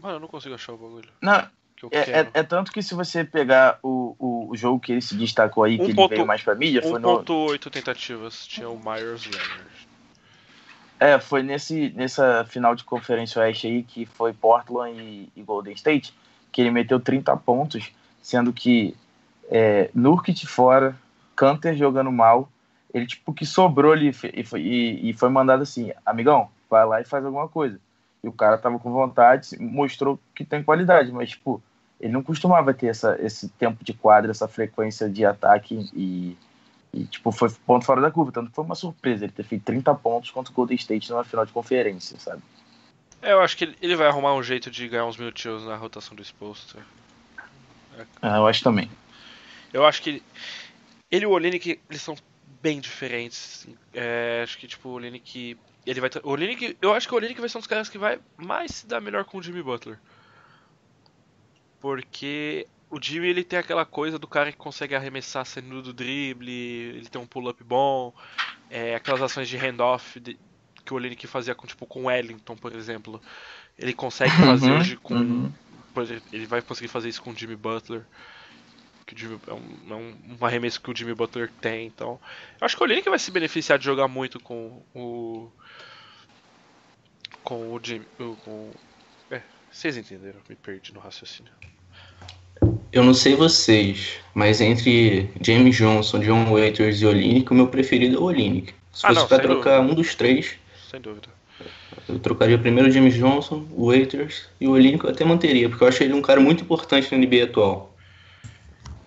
[0.00, 2.94] Mano, eu não consigo achar o bagulho Não, que é, é, é tanto que se
[2.94, 6.26] você pegar o, o, o jogo que ele se destacou aí, que Um ele veio
[6.26, 7.22] mais pra mídia, foi no.
[7.22, 9.88] 1.8 tentativas tinha o Myers Leonard.
[10.98, 15.74] É, foi nesse, nessa final de conferência oeste aí, que foi Portland e, e Golden
[15.74, 16.14] State,
[16.50, 17.90] que ele meteu 30 pontos,
[18.22, 18.96] sendo que
[19.50, 20.96] é, Nurkic fora,
[21.36, 22.48] Canter jogando mal,
[22.92, 27.00] ele tipo que sobrou ali e foi, e, e foi mandado assim, amigão, vai lá
[27.00, 27.78] e faz alguma coisa.
[28.22, 31.62] E o cara tava com vontade, mostrou que tem qualidade, mas tipo,
[32.00, 36.36] ele não costumava ter essa, esse tempo de quadra, essa frequência de ataque e,
[36.92, 38.32] e, tipo, foi ponto fora da curva.
[38.32, 41.24] Tanto que foi uma surpresa ele ter feito 30 pontos contra o Golden State numa
[41.24, 42.42] final de conferência, sabe?
[43.20, 46.14] É, eu acho que ele- vai arrumar um jeito de ganhar uns minutinhos na rotação
[46.14, 46.78] do exposto.
[48.20, 48.90] Ah, eu acho também.
[49.74, 50.22] Eu acho que ele,
[51.10, 52.16] ele e o Olenek, eles são
[52.62, 53.66] bem diferentes.
[53.92, 57.40] É, acho que tipo o Olenek, ele vai, o Olenek, eu acho que o Olenek
[57.40, 59.98] vai ser um dos caras que vai mais se dar melhor com o Jimmy Butler.
[61.80, 66.50] Porque o Jimmy ele tem aquela coisa do cara que consegue arremessar saindo do drible,
[66.50, 68.14] ele tem um pull-up bom,
[68.70, 70.38] é, aquelas ações de handoff de-
[70.84, 73.20] que o Olenek fazia com tipo com o Wellington, por exemplo.
[73.78, 75.52] Ele consegue fazer Uhum, hoje com uhum.
[76.32, 78.06] ele vai conseguir fazer isso com o Jimmy Butler.
[79.06, 81.86] Que Jimmy, é, um, é um, um arremesso que o Jimmy Butler tem.
[81.86, 82.18] Então,
[82.60, 85.50] eu acho que o Olenek vai se beneficiar de jogar muito com o.
[87.42, 88.06] Com o Jimmy.
[88.44, 88.70] Com,
[89.30, 91.52] é, vocês entenderam, me perdi no raciocínio.
[92.92, 98.16] Eu não sei vocês, mas entre James Johnson, John Waiters e Olinick, o meu preferido
[98.16, 98.72] é o Olinick.
[98.92, 100.54] Se Ah, fosse sem trocar um dos três,
[100.88, 101.28] Sem dúvida.
[102.08, 105.82] eu trocaria primeiro o James Johnson, o Waiters e o Olinick eu até manteria, porque
[105.82, 107.93] eu acho ele um cara muito importante na NBA atual.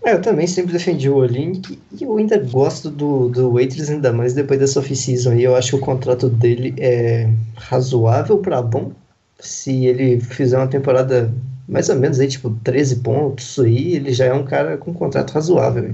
[0.08, 4.14] É, eu também sempre defendi o Olinick e eu ainda gosto do, do Waitress, ainda
[4.14, 5.44] mais depois dessa off-season aí.
[5.44, 8.94] Eu acho que o contrato dele é razoável pra bom.
[9.38, 11.30] Se ele fizer uma temporada
[11.68, 14.94] mais ou menos aí, tipo, 13 pontos aí, ele já é um cara com um
[14.94, 15.94] contrato razoável.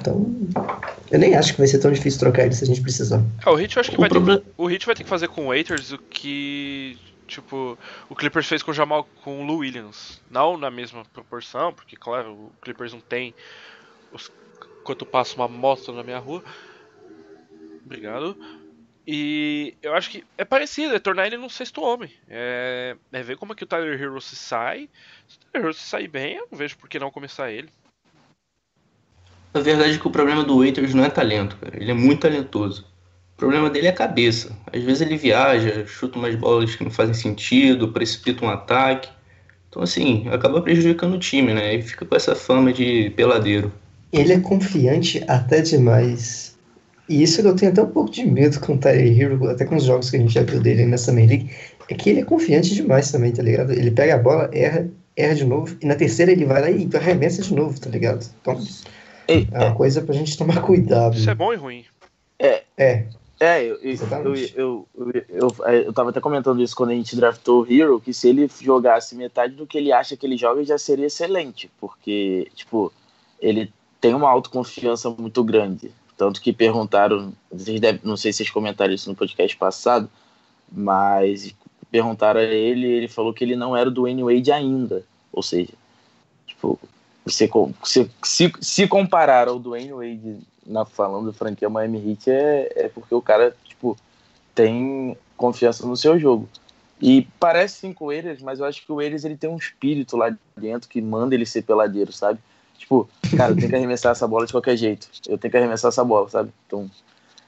[0.00, 0.34] Então,
[1.10, 3.22] eu nem acho que vai ser tão difícil trocar ele se a gente precisar.
[3.44, 5.10] É, o Hit eu acho que O vai ter, problema- o Hit vai ter que
[5.10, 9.46] fazer com o Waiters o que Tipo, o Clippers fez com o Jamal com o
[9.46, 10.20] Lou Williams.
[10.30, 13.34] Não na mesma proporção, porque claro, o Clippers não tem
[14.12, 14.30] os,
[14.84, 16.42] quanto passa uma moto na minha rua.
[17.84, 18.36] Obrigado.
[19.06, 22.12] E eu acho que é parecido, é tornar ele num sexto homem.
[22.28, 24.88] É, é ver como é que o Tyler Hero se sai.
[25.26, 27.68] Se o Tyler Hero se sair bem, eu não vejo por que não começar ele.
[29.54, 31.76] A verdade é que o problema do Waiters não é talento, cara.
[31.76, 32.86] Ele é muito talentoso.
[33.34, 34.56] O problema dele é a cabeça.
[34.72, 39.08] Às vezes ele viaja, chuta umas bolas que não fazem sentido, precipita um ataque.
[39.68, 41.74] Então, assim, acaba prejudicando o time, né?
[41.74, 43.72] E fica com essa fama de peladeiro.
[44.12, 46.56] Ele é confiante até demais.
[47.08, 49.76] E isso eu tenho até um pouco de medo com o Tyler Hero, até com
[49.76, 51.50] os jogos que a gente já viu dele nessa Summer League,
[51.88, 53.72] é que ele é confiante demais também, tá ligado?
[53.72, 56.88] Ele pega a bola, erra, erra de novo, e na terceira ele vai lá e
[56.94, 58.24] arremessa de novo, tá ligado?
[58.40, 58.62] Então,
[59.28, 61.16] é uma coisa pra gente tomar cuidado.
[61.16, 61.84] Isso é bom e ruim.
[62.38, 62.62] É.
[62.76, 63.04] É.
[63.42, 63.76] É, eu,
[64.54, 64.88] eu,
[65.28, 68.48] eu, eu, tava até comentando isso quando a gente draftou o Hero, que se ele
[68.60, 72.92] jogasse metade do que ele acha que ele joga, já seria excelente, porque, tipo,
[73.40, 75.90] ele tem uma autoconfiança muito grande.
[76.16, 80.08] Tanto que perguntaram, vocês devem, não sei se vocês comentaram isso no podcast passado,
[80.70, 81.52] mas
[81.90, 85.04] perguntaram a ele, ele falou que ele não era do Dwayne Wade ainda.
[85.32, 85.72] Ou seja,
[86.46, 86.78] tipo,
[87.26, 87.50] se,
[87.82, 92.88] se, se, se comparar ao Dwayne Wade na, falando do franquia Miami Heat é, é
[92.88, 93.96] porque o cara, tipo,
[94.54, 96.48] tem confiança no seu jogo.
[97.00, 99.56] E parece sim com o Eires, mas eu acho que o Eires ele tem um
[99.56, 102.38] espírito lá dentro que manda ele ser peladeiro, sabe?
[102.78, 105.08] Tipo, cara, eu tenho que arremessar essa bola de qualquer jeito.
[105.28, 106.52] Eu tenho que arremessar essa bola, sabe?
[106.66, 106.88] Então,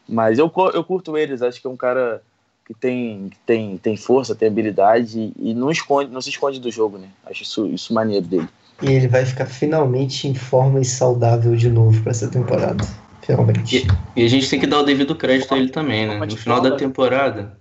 [0.09, 2.21] mas eu, eu curto o acho que é um cara
[2.67, 6.99] que tem, tem, tem força, tem habilidade e não, esconde, não se esconde do jogo,
[6.99, 7.09] né?
[7.27, 8.49] Acho isso, isso maneiro dele.
[8.83, 12.85] E ele vai ficar finalmente em forma e saudável de novo para essa temporada.
[13.25, 13.87] Finalmente.
[14.17, 16.19] E, e, a gente tem que dar o devido crédito a ele também, né?
[16.19, 17.57] No final da temporada.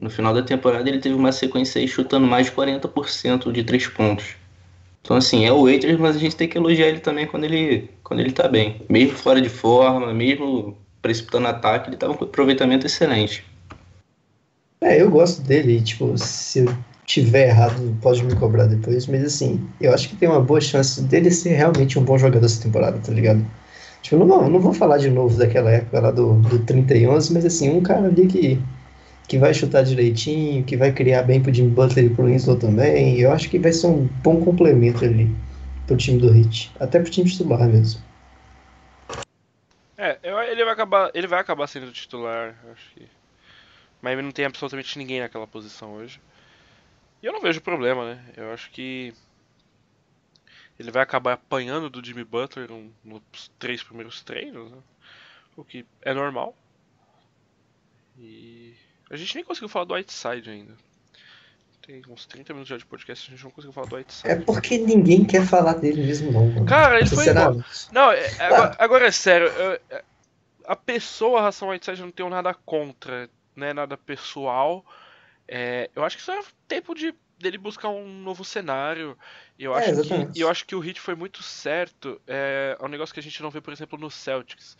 [0.00, 3.86] No final da temporada ele teve uma sequência aí chutando mais de 40% de três
[3.86, 4.34] pontos.
[5.02, 7.90] Então assim, é o Waiters, mas a gente tem que elogiar ele também quando ele,
[8.02, 8.82] quando ele tá bem.
[8.88, 13.44] Mesmo fora de forma, mesmo precipitando ataque, ele tava com um aproveitamento excelente.
[14.80, 16.74] É, eu gosto dele, tipo, se eu
[17.04, 21.02] tiver errado, pode me cobrar depois, mas assim, eu acho que tem uma boa chance
[21.02, 23.44] dele ser realmente um bom jogador essa temporada, tá ligado?
[24.02, 27.32] Tipo, não não vou falar de novo daquela época lá do, do 30 e 11,
[27.32, 28.60] mas assim, um cara ali que,
[29.28, 33.20] que vai chutar direitinho, que vai criar bem pro Jimmy Butler e pro Winslow também,
[33.20, 35.30] eu acho que vai ser um bom complemento ali
[35.86, 38.00] pro time do Heat, até pro time titular mesmo.
[39.98, 40.18] É,
[40.50, 43.06] ele vai acabar, ele vai acabar sendo titular, acho que
[44.00, 46.20] Miami não tem absolutamente ninguém naquela posição hoje.
[47.22, 48.24] E eu não vejo problema, né?
[48.34, 49.12] Eu acho que
[50.80, 52.68] ele vai acabar apanhando do Jimmy Butler
[53.04, 54.78] nos três primeiros treinos, né?
[55.54, 56.56] o que é normal.
[58.18, 58.74] E
[59.10, 60.74] a gente nem conseguiu falar do Whiteside ainda.
[61.86, 64.28] Tem uns 30 minutos já de podcast, a gente não conseguiu falar do Whiteside.
[64.28, 66.64] É porque ninguém quer falar dele mesmo, não.
[66.64, 67.26] Cara, ele foi.
[67.92, 69.48] Não, é, agora, agora, é sério.
[69.48, 70.02] Eu,
[70.64, 74.84] a pessoa, a ração Whiteside, eu não tenho nada contra não é nada pessoal.
[75.46, 79.16] É, eu acho que isso é tempo de dele buscar um novo cenário.
[79.58, 82.20] E eu, é, acho que, eu acho que o hit foi muito certo.
[82.26, 84.76] É, é um negócio que a gente não vê, por exemplo, no Celtics.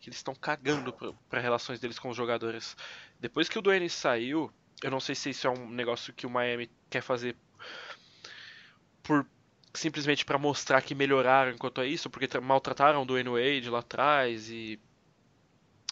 [0.00, 0.94] Que eles estão cagando
[1.28, 2.76] para relações deles com os jogadores.
[3.20, 4.50] Depois que o Duane saiu,
[4.82, 7.36] eu não sei se isso é um negócio que o Miami quer fazer
[9.02, 9.26] por
[9.72, 14.48] simplesmente para mostrar que melhoraram enquanto é isso, porque maltrataram o Dwayne Wade lá atrás
[14.48, 14.78] e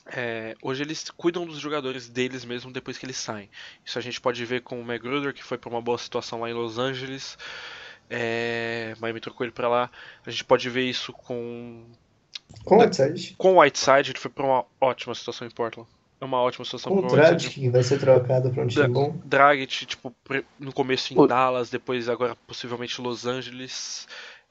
[0.06, 3.48] é, hoje eles cuidam dos jogadores deles mesmo depois que eles saem.
[3.84, 6.50] Isso a gente pode ver com o Magruder, que foi para uma boa situação lá
[6.50, 7.38] em Los Angeles.
[8.10, 9.90] É, Miami trocou ele para lá.
[10.26, 11.84] A gente pode ver isso com.
[12.64, 13.34] Com o Whiteside.
[13.38, 15.88] Com o Whiteside, ele foi para uma ótima situação em Portland.
[16.20, 19.18] É uma ótima situação com o Dragic, que vai ser trocado para um time bom.
[19.24, 20.14] Dragic, tipo,
[20.58, 21.26] no começo em o...
[21.26, 24.06] Dallas, depois agora possivelmente Los Angeles.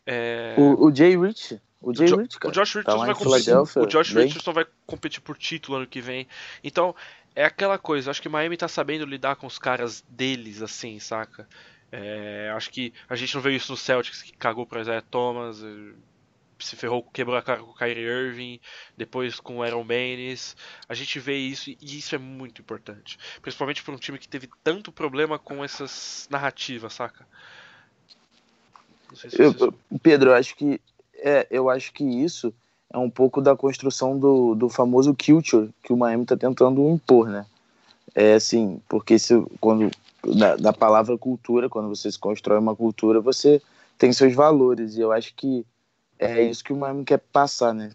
[0.06, 0.56] É...
[0.58, 3.56] O, o Jay Rich o, Jay Rich, o Josh Richardson tá vai competir.
[3.56, 4.14] O Josh.
[4.14, 6.28] Richardson vai competir por título ano que vem.
[6.64, 6.96] Então,
[7.36, 11.48] é aquela coisa, acho que Miami tá sabendo lidar com os caras deles, assim, saca?
[11.92, 15.62] É, acho que a gente não viu isso no Celtics, que cagou pra Isaiah Thomas,
[15.64, 15.94] eh,
[16.60, 18.60] se ferrou, quebrou a cara com o Kyrie Irving,
[18.96, 20.56] depois com o Aaron Baines.
[20.88, 23.18] A gente vê isso e isso é muito importante.
[23.42, 27.26] Principalmente para um time que teve tanto problema com essas narrativas, saca?
[29.14, 29.54] Se eu,
[30.02, 30.80] Pedro, acho que
[31.22, 32.54] é, eu acho que isso
[32.92, 37.30] é um pouco da construção do, do famoso culture que o Miami está tentando impor,
[37.30, 37.46] né?
[38.14, 39.90] É assim, porque se, quando
[40.38, 43.62] da, da, palavra cultura, quando você se constrói uma cultura, você
[43.98, 45.66] tem seus valores e eu acho que
[46.20, 47.92] é isso que o Miami quer passar, né?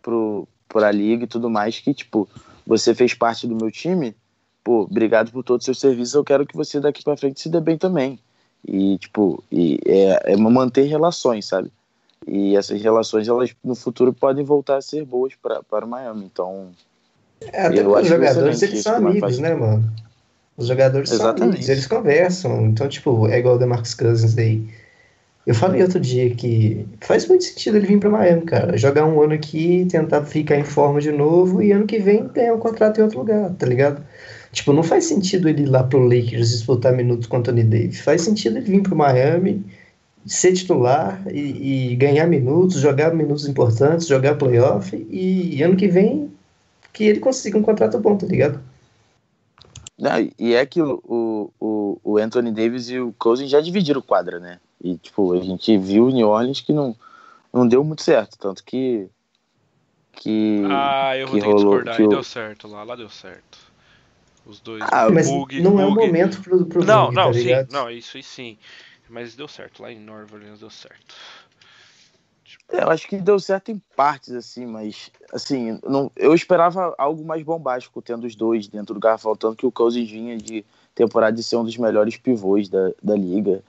[0.00, 2.28] Pro, por a liga e tudo mais, que tipo,
[2.64, 4.14] você fez parte do meu time,
[4.62, 7.48] pô, obrigado por todos os seus serviços, eu quero que você daqui para frente se
[7.48, 8.18] dê bem também.
[8.66, 11.70] E, tipo, e é, é manter relações, sabe?
[12.26, 16.24] E essas relações, elas no futuro podem voltar a ser boas para o Miami.
[16.24, 16.68] Então,
[17.52, 19.90] É, até Eu os jogadores, eles são amigos, né, mano?
[20.56, 21.50] Os jogadores são Exatamente.
[21.50, 22.66] amigos, eles conversam.
[22.66, 24.66] Então, tipo, é igual o DeMarcus Cousins aí.
[25.46, 28.76] Eu falei outro dia que faz muito sentido ele vir pra Miami, cara.
[28.76, 32.54] Jogar um ano aqui, tentar ficar em forma de novo e ano que vem ganhar
[32.54, 34.04] um contrato em outro lugar, tá ligado?
[34.50, 38.00] Tipo, não faz sentido ele ir lá pro Lakers disputar minutos com o Anthony Davis.
[38.00, 39.64] Faz sentido ele vir pro Miami,
[40.26, 45.86] ser titular e, e ganhar minutos, jogar minutos importantes, jogar playoff e, e ano que
[45.88, 46.32] vem
[46.92, 48.60] que ele consiga um contrato bom, tá ligado?
[49.98, 54.38] Não, e é que o, o, o- Anthony Davis e o Cousins já dividiram quadra,
[54.38, 54.58] né?
[54.82, 56.94] E, tipo, a gente viu o New Orleans que não,
[57.52, 58.36] não deu muito certo.
[58.38, 59.06] Tanto que.
[60.12, 61.96] que Ah, eu vou que ter que rolou- discordar.
[61.96, 63.58] que deu certo lá, lá deu certo.
[64.44, 64.84] Os dois.
[64.92, 66.06] Ah, Mas Bug, não é o Bug.
[66.06, 67.72] momento pro, pro Não, Bug, não, tá sim.
[67.72, 68.58] Não, isso aí sim.
[69.08, 69.82] Mas deu certo.
[69.82, 71.14] Lá em Nova Orleans deu certo.
[72.68, 77.24] É, eu acho que deu certo em partes, assim, mas, assim, não, eu esperava algo
[77.24, 80.64] mais bombástico tendo os dois dentro do garrafão, tanto que o Cousins vinha de
[80.94, 83.62] temporada de ser um dos melhores pivôs da, da liga.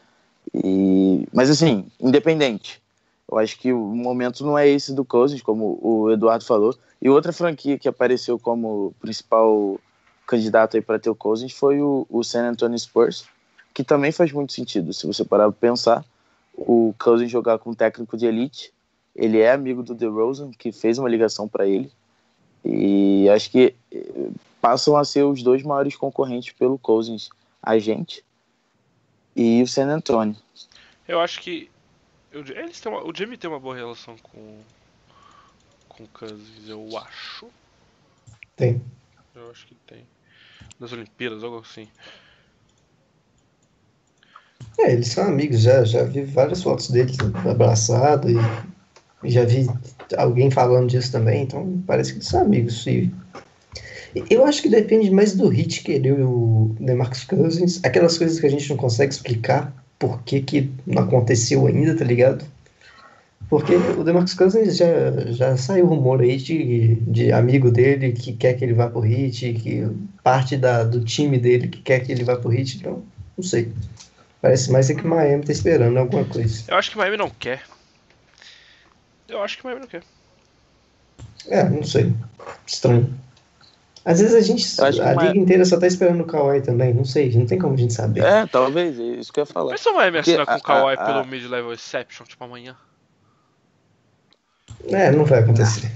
[0.54, 2.82] E, mas, assim, independente.
[3.30, 6.76] Eu acho que o momento não é esse do Cousins, como o Eduardo falou.
[7.02, 9.80] E outra franquia que apareceu como principal
[10.26, 13.26] candidato aí para ter o Cousins foi o, o San Antonio Spurs,
[13.74, 14.94] que também faz muito sentido.
[14.94, 16.06] Se você parar para pensar,
[16.54, 18.74] o Cousins jogar com um técnico de elite,
[19.16, 21.92] ele é amigo do DeRozan, que fez uma ligação para ele.
[22.66, 27.30] E acho que eh, passam a ser os dois maiores concorrentes pelo Cousins,
[27.62, 28.24] a gente
[29.36, 30.36] e o San Antonio.
[31.08, 31.70] Eu acho que.
[32.32, 34.60] eu- eles têm uma- o Jimmy tem uma boa relação com.
[35.88, 37.48] Com o Cousins, eu acho.
[38.56, 38.82] Tem.
[39.36, 40.06] Eu acho que tem.
[40.80, 41.88] Nas Olimpíadas, algo assim.
[44.80, 47.18] É, eles são amigos, já, já vi várias fotos deles
[47.50, 48.32] abraçados
[49.24, 49.68] e já vi
[50.16, 52.86] alguém falando disso também, então parece que eles são amigos.
[52.86, 53.12] E
[54.30, 58.50] eu acho que depende mais do hit querer o DeMarcus Cousins, aquelas coisas que a
[58.50, 62.46] gente não consegue explicar por que, que não aconteceu ainda, tá ligado?
[63.50, 64.88] Porque o DeMarcus Cousins já,
[65.28, 69.54] já saiu rumor aí de, de amigo dele que quer que ele vá pro hit,
[69.54, 69.88] que
[70.24, 73.04] parte da, do time dele que quer que ele vá pro hit, então
[73.38, 73.72] não sei.
[74.48, 76.64] Parece mais é que Miami tá esperando alguma coisa.
[76.70, 77.64] Eu acho que Miami não quer.
[79.28, 80.04] Eu acho que Miami não quer.
[81.50, 82.14] É, não sei.
[82.66, 83.14] Estranho.
[84.06, 84.82] Às vezes a gente.
[84.82, 86.94] A liga Miami- inteira só tá esperando o Kawhi também.
[86.94, 88.24] Não sei, não tem como a gente saber.
[88.24, 89.72] É, talvez, é isso que eu ia falar.
[89.72, 92.42] Mas se o Miami assinar com a- o Kawhi a- a- pelo mid-level exception, tipo
[92.42, 92.74] amanhã.
[94.88, 95.92] É, não vai acontecer.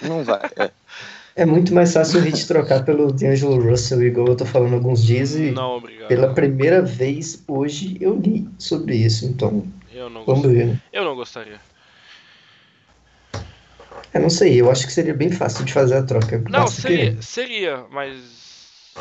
[0.00, 0.40] Não vai.
[0.56, 0.70] É.
[1.34, 5.02] É muito mais fácil o Hit trocar pelo D'Angelo Russell, igual eu tô falando alguns
[5.02, 6.08] dias, e Não, obrigado.
[6.08, 9.24] pela primeira vez hoje eu li sobre isso.
[9.24, 10.66] Então, Eu não vamos gostaria.
[10.66, 10.80] ver, né?
[10.92, 11.58] Eu não gostaria.
[14.12, 16.38] Eu não sei, eu acho que seria bem fácil de fazer a troca.
[16.50, 18.92] Não, Basta seria, seria, mas.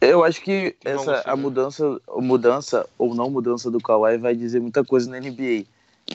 [0.00, 4.34] Eu acho que Vamos essa, a mudança, a mudança ou não mudança do Kawhi vai
[4.34, 5.64] dizer muita coisa na NBA.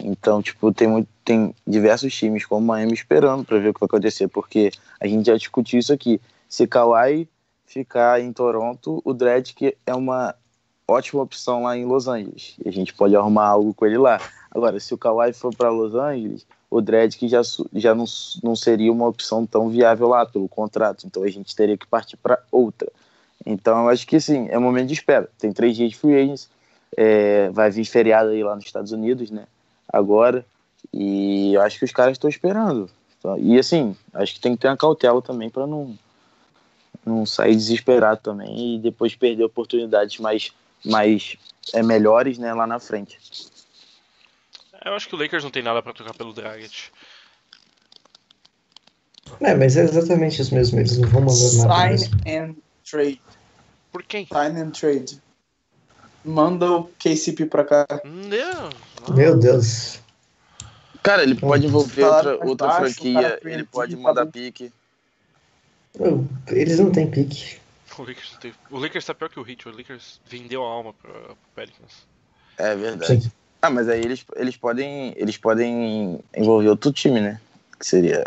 [0.04, 3.80] Então, tipo, tem, muito, tem diversos times como o Miami esperando para ver o que
[3.80, 6.20] vai acontecer, porque a gente já discutiu isso aqui.
[6.50, 7.28] Se Kawhi
[7.66, 9.54] ficar em Toronto, o Dredd
[9.86, 10.36] é uma
[10.88, 12.56] ótima opção lá em Los Angeles.
[12.66, 14.20] A gente pode arrumar algo com ele lá.
[14.52, 17.42] Agora, se o Kawhi for para Los Angeles, o Dredd já,
[17.74, 18.06] já não,
[18.44, 21.06] não seria uma opção tão viável lá pelo contrato.
[21.06, 22.92] Então a gente teria que partir para outra.
[23.46, 25.30] Então eu acho que sim, é momento de espera.
[25.38, 26.50] Tem três dias de free agents,
[26.96, 29.46] é, vai vir feriado aí lá nos Estados Unidos, né?
[29.96, 30.46] Agora.
[30.94, 32.90] E eu acho que os caras estão esperando.
[33.40, 35.98] E assim, acho que tem que ter uma cautela também para não,
[37.06, 41.38] não sair desesperado também e depois perder oportunidades mais, mais
[41.74, 43.18] é, melhores né, lá na frente.
[44.84, 46.92] Eu acho que o Lakers não tem nada pra trocar pelo Dragic.
[49.42, 50.80] É, mas é exatamente isso mesmo.
[50.80, 51.74] Eles não vão mandar nada.
[51.74, 52.16] Sign mesmo.
[52.28, 53.22] and trade.
[53.92, 54.28] Por quem?
[54.28, 55.20] Sign and trade.
[56.26, 57.86] Manda o KCP pra cá.
[58.04, 59.16] Não.
[59.16, 60.00] Meu Deus.
[61.04, 64.74] Cara, ele pode envolver outra, outra baixo, franquia, ele pode mandar pique.
[66.48, 67.60] Eles não têm pique.
[67.98, 68.38] O Lakers,
[68.72, 69.68] o Lakers tá pior que o Heat.
[69.70, 72.06] O Lakers vendeu a alma pra, pro Pelicans.
[72.58, 73.22] É verdade.
[73.22, 73.32] Sim.
[73.62, 77.40] Ah, mas aí eles, eles podem eles podem envolver outro time, né?
[77.80, 78.26] Que seria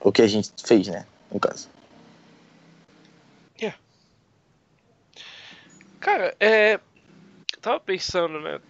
[0.00, 1.04] o que a gente fez, né?
[1.30, 1.68] No caso.
[6.02, 6.80] Cara, é.
[7.62, 8.60] Tava pensando, né?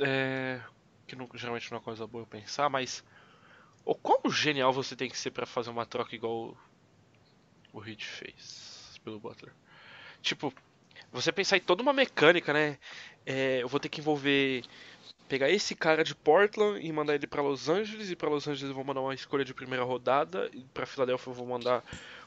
[0.00, 0.60] É.
[1.06, 3.04] Que não- geralmente não é uma coisa boa pensar, mas.
[3.84, 6.56] O quão genial você tem que ser pra fazer uma troca igual
[7.72, 9.52] o, Heat fez pelo Butler?
[10.22, 10.52] Tipo,
[11.10, 12.78] você pensar em toda uma mecânica, né?
[13.26, 14.62] É, eu vou ter que envolver.
[15.28, 18.10] Pegar esse cara de Portland e mandar ele pra Los Angeles.
[18.10, 20.48] E pra Los Angeles eu vou mandar uma escolha de primeira rodada.
[20.52, 21.82] E pra Filadélfia eu vou mandar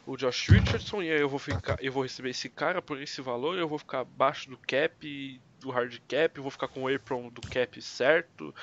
[0.05, 1.01] o Josh Richardson.
[1.01, 1.77] E aí eu vou ficar.
[1.81, 3.57] Eu vou receber esse cara por esse valor.
[3.57, 6.39] Eu vou ficar abaixo do cap, do hard cap.
[6.39, 8.53] Vou ficar com o apron do cap certo.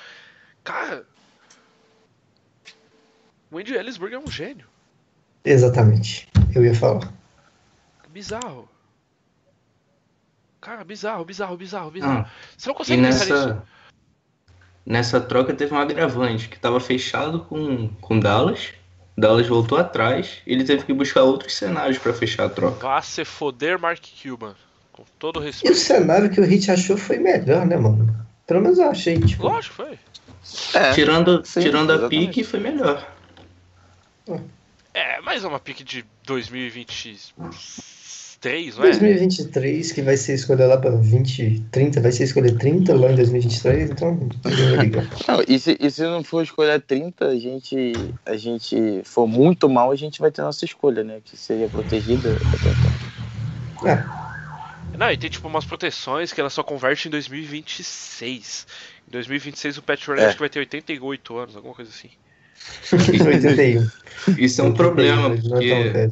[0.63, 1.05] Cara.
[3.51, 4.65] O Andy Ellisberg é um gênio.
[5.43, 6.29] Exatamente.
[6.55, 7.11] Eu ia falar.
[8.09, 8.69] Bizarro.
[10.61, 12.25] Cara, bizarro, bizarro, bizarro, bizarro.
[12.25, 13.33] Ah, Você não e consegue pensar nisso.
[13.47, 13.63] nessa,
[14.85, 18.73] nessa troca teve um agravante, que estava fechado com, com Dallas.
[19.17, 22.87] Dallas voltou atrás e ele teve que buscar outros cenários para fechar a troca.
[22.87, 24.55] Vá se foder, Mark Cuban.
[25.01, 25.77] Com todo E o respeito.
[25.77, 28.15] cenário que o Hit achou foi melhor, né, mano?
[28.47, 29.43] Pelo menos eu achei, tipo.
[29.43, 29.97] Lógico, foi.
[30.73, 33.07] É, Tirando, sim, tirando a pique, foi melhor.
[34.93, 37.33] É, mais uma pick de 2023,
[38.75, 38.87] não é?
[38.91, 43.15] 2023, que vai ser escolha lá pra 20, 30, vai ser escolha 30 lá em
[43.15, 44.29] 2023, então.
[45.27, 47.93] Não, e, se, e se não for escolher 30, a gente,
[48.25, 51.19] a gente for muito mal, a gente vai ter nossa escolha, né?
[51.23, 52.29] Que seria protegida.
[53.85, 54.03] É,
[55.01, 58.67] Não, e tem tipo umas proteções que ela só converte em 2026.
[59.07, 60.27] Em 2026 o Pat Riley É.
[60.27, 62.11] acho que vai ter 88 anos, alguma coisa assim.
[62.93, 63.89] 81.
[64.37, 66.09] Isso é um problema, Não é porque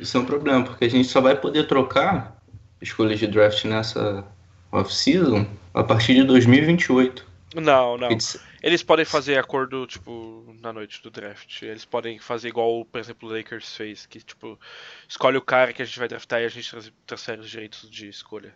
[0.00, 2.36] isso é um problema, porque a gente só vai poder trocar
[2.82, 4.24] escolhas de draft nessa
[4.72, 7.24] off-season a partir de 2028.
[7.60, 8.10] Não, não.
[8.10, 11.62] It's- Eles podem fazer acordo, tipo, na noite do draft.
[11.62, 14.58] Eles podem fazer igual, por exemplo, o Lakers fez, que, tipo,
[15.08, 17.88] escolhe o cara que a gente vai draftar e a gente trans- transfere os direitos
[17.90, 18.52] de escolha.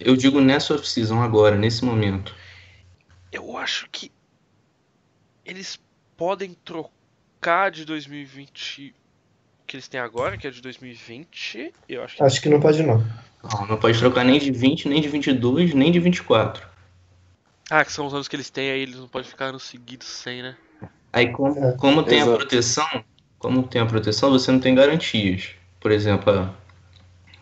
[0.00, 2.34] Eu digo nessa off-season agora, nesse momento.
[3.30, 4.10] Eu acho que
[5.44, 5.78] eles
[6.16, 8.94] podem trocar de 2020
[9.66, 11.72] que eles têm agora, que é de 2020.
[11.88, 12.98] Eu acho que Acho que não pode não.
[13.42, 16.66] Não, não pode trocar nem de 20, nem de 22, nem de 24.
[17.70, 20.06] Ah, que são os anos que eles têm, aí eles não podem ficar anos seguidos
[20.06, 20.56] sem, né?
[21.12, 22.38] Aí como, como tem a exato.
[22.38, 23.04] proteção,
[23.38, 25.50] como tem a proteção, você não tem garantias.
[25.80, 26.54] Por exemplo, a,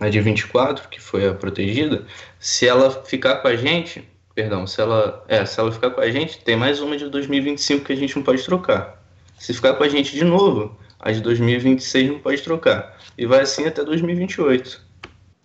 [0.04, 2.06] a de 24, que foi a protegida,
[2.38, 6.10] se ela ficar com a gente, perdão, se ela, é, se ela ficar com a
[6.10, 9.02] gente, tem mais uma de 2025 que a gente não pode trocar.
[9.38, 12.96] Se ficar com a gente de novo, a de 2026 não pode trocar.
[13.18, 14.91] E vai assim até 2028.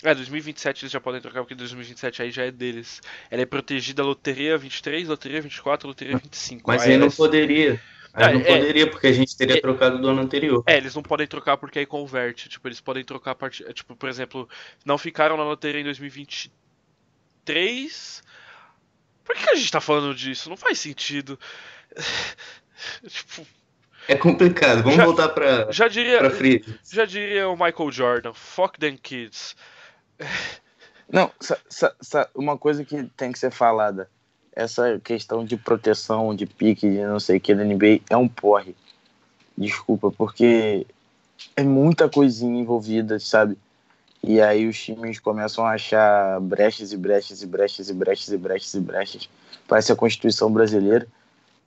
[0.03, 3.01] É, 2027 eles já podem trocar, porque 2027 aí já é deles.
[3.31, 6.63] Ela é protegida loteria 23, loteria 24, loteria 25.
[6.69, 7.81] Mas Aí aí não poderia.
[8.13, 8.43] Aí Ah, não é.
[8.43, 9.61] poderia, porque a gente teria É.
[9.61, 10.63] trocado do ano anterior.
[10.67, 12.47] É, eles não podem trocar porque aí converte.
[12.49, 13.63] Tipo, eles podem trocar a partir.
[13.73, 14.47] Tipo, por exemplo,
[14.85, 18.23] não ficaram na loteria em 2023.
[19.23, 20.49] Por que que a gente tá falando disso?
[20.49, 21.37] Não faz sentido.
[23.07, 23.45] tipo,
[24.07, 24.83] É complicado.
[24.83, 26.19] Vamos Já- voltar pra, já diria.
[26.19, 26.63] pra free.
[26.91, 29.55] Já diria o Michael Jordan, fuck them kids.
[31.11, 31.31] Não,
[32.35, 34.09] uma coisa que tem que ser falada.
[34.53, 38.27] Essa questão de proteção, de pique, de não sei o que da NBA é um
[38.27, 38.75] porre.
[39.57, 40.85] Desculpa, porque
[41.55, 43.57] é muita coisinha envolvida, sabe?
[44.23, 48.37] E aí os times começam a achar brechas e brechas e brechas e brechas e
[48.37, 49.29] brechas e brechas.
[49.67, 51.07] Parece a Constituição brasileira,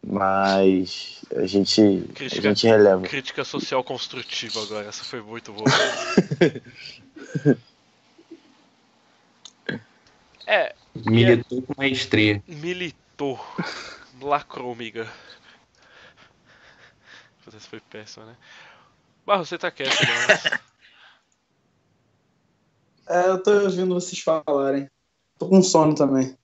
[0.05, 2.42] mas a gente, a Crítica.
[2.42, 3.03] gente releva.
[3.03, 5.66] Crítica social construtiva agora, essa foi muito boa.
[10.53, 10.74] é,
[11.07, 12.42] Militou com maestria.
[12.46, 13.38] militou.
[14.20, 15.07] Lacrou, miga.
[17.44, 18.36] Puta, Essa foi péssima, né?
[19.24, 20.61] Barro, você tá quieto, né?
[23.09, 24.88] É, eu tô ouvindo vocês falarem.
[25.38, 26.36] Tô com sono também.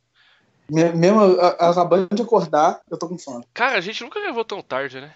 [0.70, 3.44] Me- Mesmo a- a- acabando de acordar, eu tô com sono.
[3.54, 5.14] Cara, a gente nunca gravou tão tarde, né?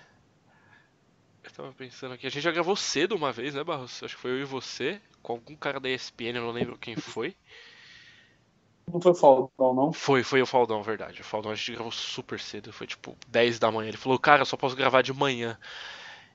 [1.43, 2.27] Eu tava pensando aqui.
[2.27, 4.03] A gente já gravou cedo uma vez, né, Barros?
[4.03, 6.95] Acho que foi eu e você, com algum cara da ESPN, eu não lembro quem
[6.95, 7.35] foi.
[8.93, 9.93] Não foi faltão, não.
[9.93, 11.21] Foi, foi o Faldão, verdade.
[11.21, 13.89] O Faldão a gente gravou super cedo, foi tipo 10 da manhã.
[13.89, 15.59] Ele falou, cara, eu só posso gravar de manhã.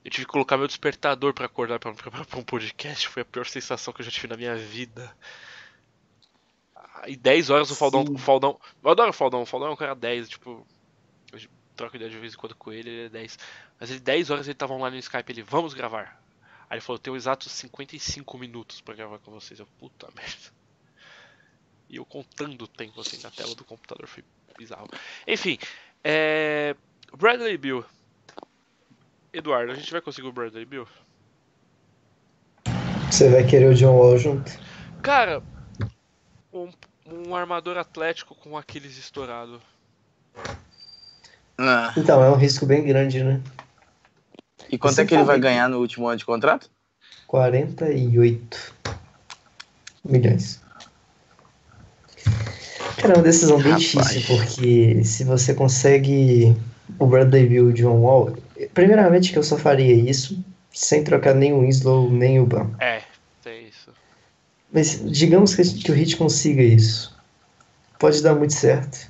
[0.04, 3.08] Eu tive que colocar meu despertador pra acordar pra preparar pra um podcast.
[3.10, 5.16] Foi a pior sensação que eu já tive na minha vida.
[7.08, 8.06] E 10 horas o Faldão.
[8.10, 9.42] O Faldão eu adoro o Faldão.
[9.42, 10.66] O Faldão é um cara 10, tipo.
[11.34, 11.40] Eu
[11.76, 13.40] troco ideia de vez em quando com ele, ele é 10.
[13.80, 16.22] Mas ele 10 horas ele tava online no Skype, ele, vamos gravar.
[16.70, 19.60] Aí ele falou, tenho exatos 55 minutos pra gravar com vocês.
[19.60, 20.65] Eu, puta merda.
[21.90, 24.24] E eu contando o tempo assim na tela do computador, foi
[24.58, 24.90] bizarro.
[25.28, 25.58] Enfim,
[26.04, 26.76] é.
[27.18, 27.86] Bradley Bill.
[29.32, 30.88] Eduardo, a gente vai conseguir o Bradley Bill?
[33.12, 34.52] Você vai querer o John Wall junto?
[35.02, 35.44] Cara,
[36.52, 36.70] um,
[37.06, 39.62] um armador atlético com aqueles estourado.
[41.58, 43.42] Ah, Então, é um risco bem grande, né?
[44.70, 46.70] E quanto Você é que ele vai ganhar no último ano de contrato?
[47.28, 48.74] 48
[50.04, 50.65] milhões.
[53.06, 53.84] Cara, é uma decisão bem Rapaz.
[53.84, 56.58] difícil, porque se você consegue
[56.98, 58.36] o Bradley Bill e o John Wall,
[58.74, 60.44] primeiramente que eu só faria isso
[60.74, 62.72] sem trocar nem o Winslow nem o Ban.
[62.80, 63.02] É,
[63.44, 63.92] tem isso.
[64.74, 67.16] Mas digamos que, que o Hit consiga isso.
[68.00, 69.10] Pode dar muito certo.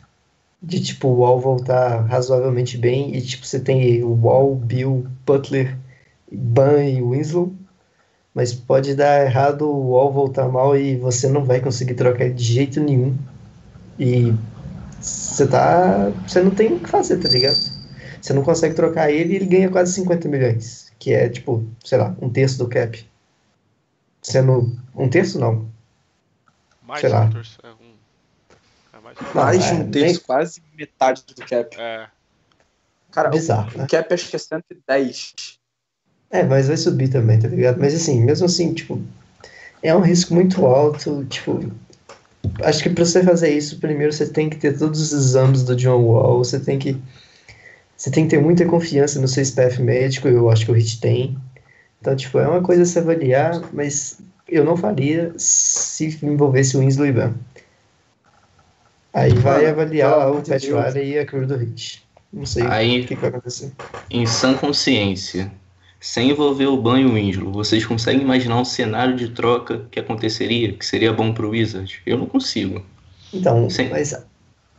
[0.61, 5.77] De tipo, o Wall voltar razoavelmente bem e tipo, você tem o Wall, Bill, Butler,
[6.31, 7.53] Ban e Winslow.
[8.33, 12.43] Mas pode dar errado o Wall voltar mal e você não vai conseguir trocar de
[12.43, 13.15] jeito nenhum.
[13.99, 14.33] E
[14.99, 16.09] você tá.
[16.27, 17.57] Você não tem o que fazer, tá ligado?
[18.21, 20.91] Você não consegue trocar ele e ele ganha quase 50 milhões.
[20.99, 23.05] Que é tipo, sei lá, um terço do cap.
[24.21, 24.77] Sendo.
[24.95, 25.69] Um terço não.
[26.81, 27.25] Mais Sei lá.
[27.25, 27.95] um terço- é, um-
[28.93, 29.33] é mais um.
[29.35, 31.75] Mais de é, um terço, nem- quase metade do cap.
[31.79, 32.07] É,
[33.11, 33.87] Cara, Bizarro, o né?
[33.89, 35.33] cap acho que é 110.
[36.29, 37.79] É, mas vai subir também, tá ligado?
[37.79, 39.01] Mas assim, mesmo assim, tipo,
[39.81, 41.59] é um risco muito alto, tipo,
[42.63, 45.75] acho que pra você fazer isso, primeiro você tem que ter todos os exames do
[45.75, 46.97] John Wall, você tem que
[47.97, 50.99] você tem que ter muita confiança no seu staff médico, eu acho que o Hit
[50.99, 51.37] tem.
[52.01, 56.81] Então, tipo, é uma coisa a se avaliar, mas eu não faria se envolvesse o
[56.81, 57.33] Winslow e Ban.
[59.13, 60.61] Aí vai avaliar lá o Pat.
[60.61, 62.05] Riley e a crew do Hit.
[62.33, 63.71] Não sei Aí- o que, que vai acontecer.
[64.11, 65.49] Em sã consciência,
[66.05, 69.99] sem envolver o Ban e o Winslow, vocês conseguem imaginar um cenário de troca que
[69.99, 71.99] aconteceria, que seria bom pro Wizards?
[72.05, 72.85] Eu não consigo.
[73.33, 73.89] Então, Sim.
[73.89, 74.13] mas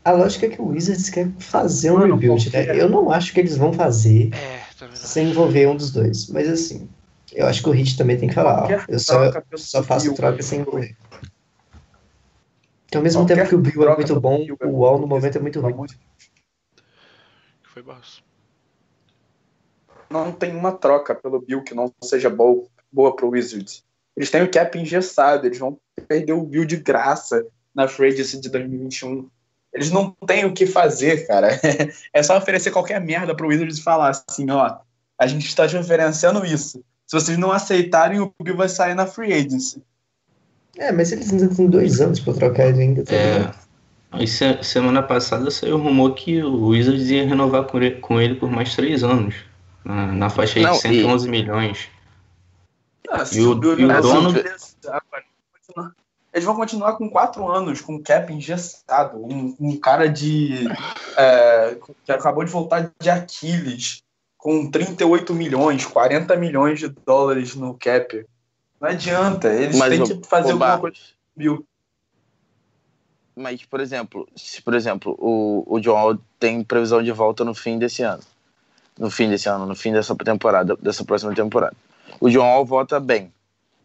[0.04, 2.64] a lógica é que o Wizards quer fazer um rebuild, né?
[2.64, 4.60] qualquer- Eu não acho que eles vão fazer é,
[4.94, 6.28] sem envolver um dos dois.
[6.28, 6.88] Mas assim,
[7.32, 10.40] eu acho que o Hit também tem que falar, ó, eu só, só faço troca
[10.44, 10.96] sem envolver.
[12.86, 14.76] Então, ao mesmo tempo que o Bill é muito bom, é o.
[14.76, 15.74] Wall no momento é muito ruim.
[17.64, 18.22] foi Barros.
[20.10, 23.82] Não tem uma troca pelo Bill que não seja boa, boa pro Wizards.
[24.16, 25.78] Eles têm o cap engessado, eles vão
[26.08, 27.44] perder o Bill de graça
[27.74, 29.28] na free agency de 2021.
[29.72, 31.48] Eles não têm o que fazer, cara.
[32.14, 34.76] É só oferecer qualquer merda pro Wizards e falar assim, ó,
[35.18, 36.82] a gente está te oferecendo isso.
[37.06, 39.82] Se vocês não aceitarem, o Bill vai sair na free agency.
[40.78, 43.50] É, mas eles ainda têm dois anos pra trocar ele ainda, tá É,
[44.10, 48.20] aí se- semana passada saiu o rumor que o Wizards ia renovar com ele, com
[48.20, 49.34] ele por mais três anos.
[49.86, 51.88] Na, na faixa aí Não, de e- 111 milhões.
[53.08, 54.34] Ah, se E o- e o não- dono-.
[56.34, 59.16] Eles vão continuar com quatro anos com cap engessado.
[59.24, 60.66] Um, um cara de.
[61.16, 64.02] é, que acabou de voltar de Aquiles,
[64.36, 68.26] com 38 milhões, 40 milhões de dólares no cap.
[68.80, 70.96] Não adianta, eles Mas, têm que fazer ô, alguma coisa
[71.38, 71.64] o.
[73.36, 77.78] Mas, por exemplo, se, por exemplo, o, o John tem previsão de volta no fim
[77.78, 78.22] desse ano.
[78.98, 81.76] No fim desse ano, no fim dessa temporada, dessa próxima temporada.
[82.20, 83.32] O John Wall volta bem.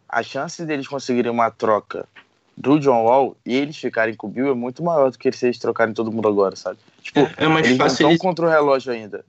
[0.08, 2.06] A chance deles conseguirem uma troca
[2.56, 5.46] do John Wall e eles ficarem com o Bill é muito maior do que se
[5.46, 6.78] eles trocarem todo mundo agora, sabe?
[7.00, 9.24] Tipo, É, é mais eles não fácil estão eles, contra o relógio ainda.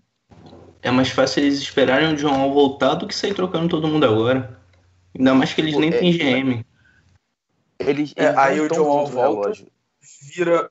[0.81, 4.05] é mais fácil eles esperarem o John Wall voltar do que sair trocando todo mundo
[4.05, 4.59] agora.
[5.17, 6.65] Ainda mais que eles nem É, têm GM.
[7.79, 9.39] Eles, É, eles aí não o John Wall volta.
[9.41, 9.67] relógio.
[10.21, 10.69] Vira.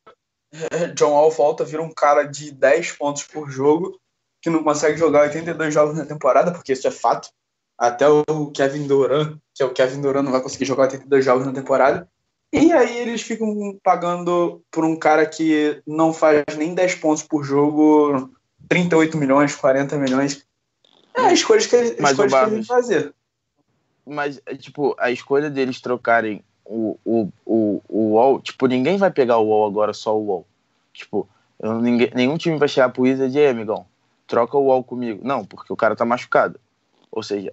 [0.94, 3.98] John Wall volta, vira um cara de 10 pontos por jogo,
[4.42, 7.30] que não consegue jogar 82 jogos na temporada, porque isso é fato.
[7.78, 11.46] Até o Kevin Durant, que é o Kevin Durant, não vai conseguir jogar 82 jogos
[11.46, 12.08] na temporada.
[12.52, 17.44] E aí eles ficam pagando por um cara que não faz nem 10 pontos por
[17.44, 18.30] jogo,
[18.68, 20.44] 38 milhões, 40 milhões.
[21.14, 23.14] É escolhas que, eles- Mas, que eles fazer.
[24.04, 29.10] Mas, é, tipo, a escolha deles trocarem o, o, o, o Wall, tipo, ninguém vai
[29.10, 30.46] pegar o Wall agora, só o Wall.
[30.92, 31.28] Tipo,
[31.60, 33.86] eu- ninguém, nenhum time vai chegar pro Wizard e aí, amigão,
[34.26, 35.20] troca o Wall comigo.
[35.22, 36.58] Não, porque o cara tá machucado.
[37.10, 37.52] Ou seja,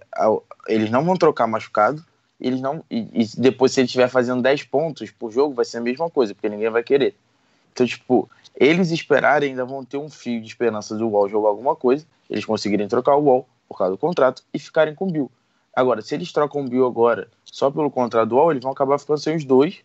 [0.68, 2.04] eles não vão trocar machucado,
[2.40, 2.84] eles não.
[2.90, 6.10] E, e depois, se ele estiver fazendo 10 pontos por jogo, vai ser a mesma
[6.10, 7.16] coisa, porque ninguém vai querer.
[7.74, 11.76] Então, tipo, eles esperarem ainda vão ter um fio de esperança do Wall jogar alguma
[11.76, 15.32] coisa, eles conseguirem trocar o Wall por causa do contrato e ficarem com o Bill.
[15.76, 18.98] Agora, se eles trocam o Bill agora só pelo contrato do Wall, eles vão acabar
[18.98, 19.80] ficando sem os dois.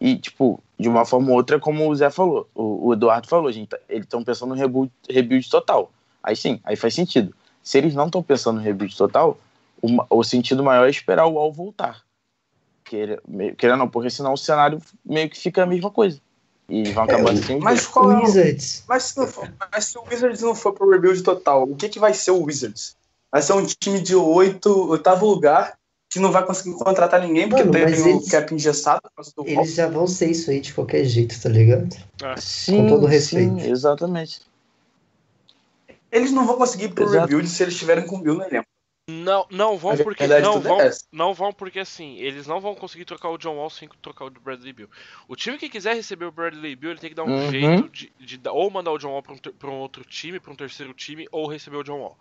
[0.00, 3.50] E, tipo, de uma forma ou outra, como o Zé falou, o, o Eduardo falou,
[3.52, 5.92] gente, tá- eles estão pensando no rebuild, rebuild total.
[6.22, 7.34] Aí sim, aí faz sentido.
[7.62, 9.38] Se eles não estão pensando no rebuild total,
[9.80, 12.02] o, ma- o sentido maior é esperar o Wall voltar.
[12.84, 16.20] Queira- meio- ou não, porque senão o cenário meio que fica a mesma coisa.
[16.68, 18.84] E vão acabar É, sem os Mas qual é o, Wizards.
[18.88, 21.88] Mas se, não for- mas se o Wizards não for pro rebuild total, o que,
[21.88, 22.96] que vai ser o Wizards?
[23.30, 25.76] Vai ser um time de oito, oitavo lugar,
[26.14, 29.10] que não vai conseguir contratar ninguém, porque Mano, tem mas o eles- cap engessado por
[29.16, 29.50] causa do Wall.
[29.52, 31.94] Eles já vão ser isso aí de qualquer jeito, tá ligado?
[32.38, 33.60] Sim, todo respeito.
[33.60, 34.40] sim, exatamente.
[36.10, 37.26] Eles não vão conseguir ir pro Exato.
[37.26, 38.66] rebuild se eles estiverem com o Bill no elenco.
[39.10, 40.78] Não, não vão porque não é vão,
[41.12, 44.30] não vão porque assim, eles não vão conseguir trocar o John Wall sem trocar o
[44.30, 44.88] Bradley Bill.
[45.28, 47.50] O time que quiser receber o Bradley Bill, ele tem que dar um Uhum.
[47.50, 50.56] jeito de, de ou mandar o John Wall pra um, um outro time, pra um
[50.56, 52.16] terceiro time, ou receber o John Wall.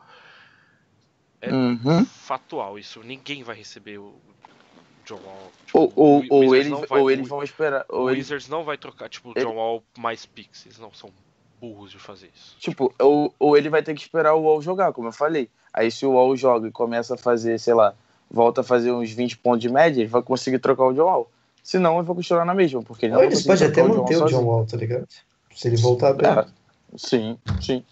[1.44, 2.06] É Uhum.
[2.06, 4.14] Fatual isso, ninguém vai receber o
[5.06, 5.52] John Wall.
[5.66, 7.86] Tipo, Ou, ou, o ou, eles, vai- ou eles o- vão esperar.
[7.90, 10.80] O Ou eles, Wizards não vai trocar, tipo, o Ele- John Wall mais picks, eles
[10.80, 11.10] não são
[11.60, 12.56] burros de fazer isso.
[12.60, 15.50] tipo, ou, ou ele vai ter que esperar o Wall jogar, como eu falei.
[15.74, 17.94] Aí se o Wall joga e começa a fazer, sei lá,
[18.32, 21.32] volta a fazer uns 20 pontos de média, ele vai conseguir trocar o John Wall.
[21.62, 24.26] Se não, ele vai continuar na mesma, porque ele não eles podem até manter o
[24.28, 24.44] John.
[24.46, 25.08] Wall, tá ligado?
[25.54, 26.28] Se ele voltar bem.
[26.30, 26.46] É,
[26.98, 27.84] sim, sim.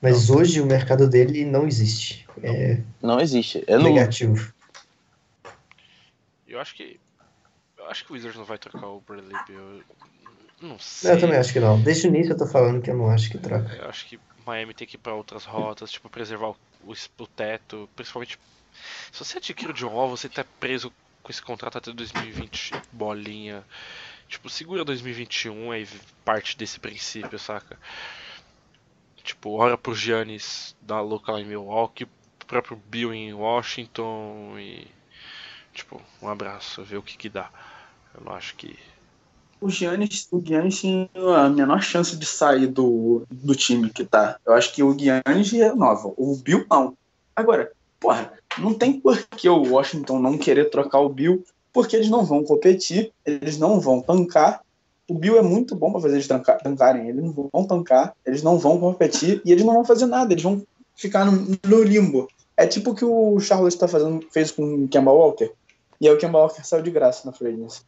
[0.00, 2.26] Mas hoje o mercado dele não existe.
[2.42, 3.64] É Não existe.
[3.66, 4.52] É negativo.
[6.46, 7.00] Eu acho que.
[7.76, 9.58] Eu acho que o Wizards não vai trocar o Bradley Bill.
[9.58, 9.82] Eu
[10.60, 11.12] Não sei.
[11.12, 11.80] Eu também acho que não.
[11.80, 13.74] Desde o início eu tô falando que eu não acho que troca.
[13.74, 17.26] Eu acho que Miami tem que ir pra outras rotas, tipo, preservar o, o, o
[17.26, 17.88] teto.
[17.96, 18.38] Principalmente.
[19.10, 20.92] Se você adquire o John Wall, você tá preso
[21.22, 23.64] com esse contrato até 2020, bolinha.
[24.28, 25.88] Tipo, segura 2021 aí
[26.24, 27.78] parte desse princípio, saca?
[29.26, 32.06] Tipo, ora pro Giannis dar louca lá em Milwaukee,
[32.38, 34.86] pro próprio Bill em Washington e.
[35.74, 37.50] Tipo, um abraço, ver o que que dá.
[38.14, 38.78] Eu não acho que.
[39.60, 44.38] O Giannis, o Giannis tinha a menor chance de sair do, do time que tá.
[44.46, 46.14] Eu acho que o Giannis renova.
[46.16, 46.96] O Bill não.
[47.34, 52.08] Agora, porra, não tem por que o Washington não querer trocar o Bill, porque eles
[52.08, 54.62] não vão competir, eles não vão tancar.
[55.08, 57.08] O Bill é muito bom pra fazer eles tancar- tancarem.
[57.08, 60.42] Eles não vão tancar, eles não vão competir e eles não vão fazer nada, eles
[60.42, 60.62] vão
[60.96, 62.28] ficar no, no limbo.
[62.56, 65.50] É tipo o que o Charlotte tá fazendo, fez com o Kemba Walker.
[66.00, 67.82] E aí o Kemba Walker saiu de graça na agency.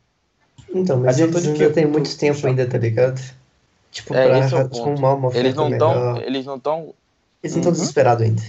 [0.72, 3.20] Então, mas eles de ainda têm muito tempo ainda, tá ligado?
[3.90, 5.96] Tipo, É, pra é arrumar uma Eles não melhor.
[5.96, 6.22] estão.
[6.22, 6.94] Eles não estão.
[7.42, 7.78] Eles não estão Uhum.
[7.78, 8.42] desesperados ainda.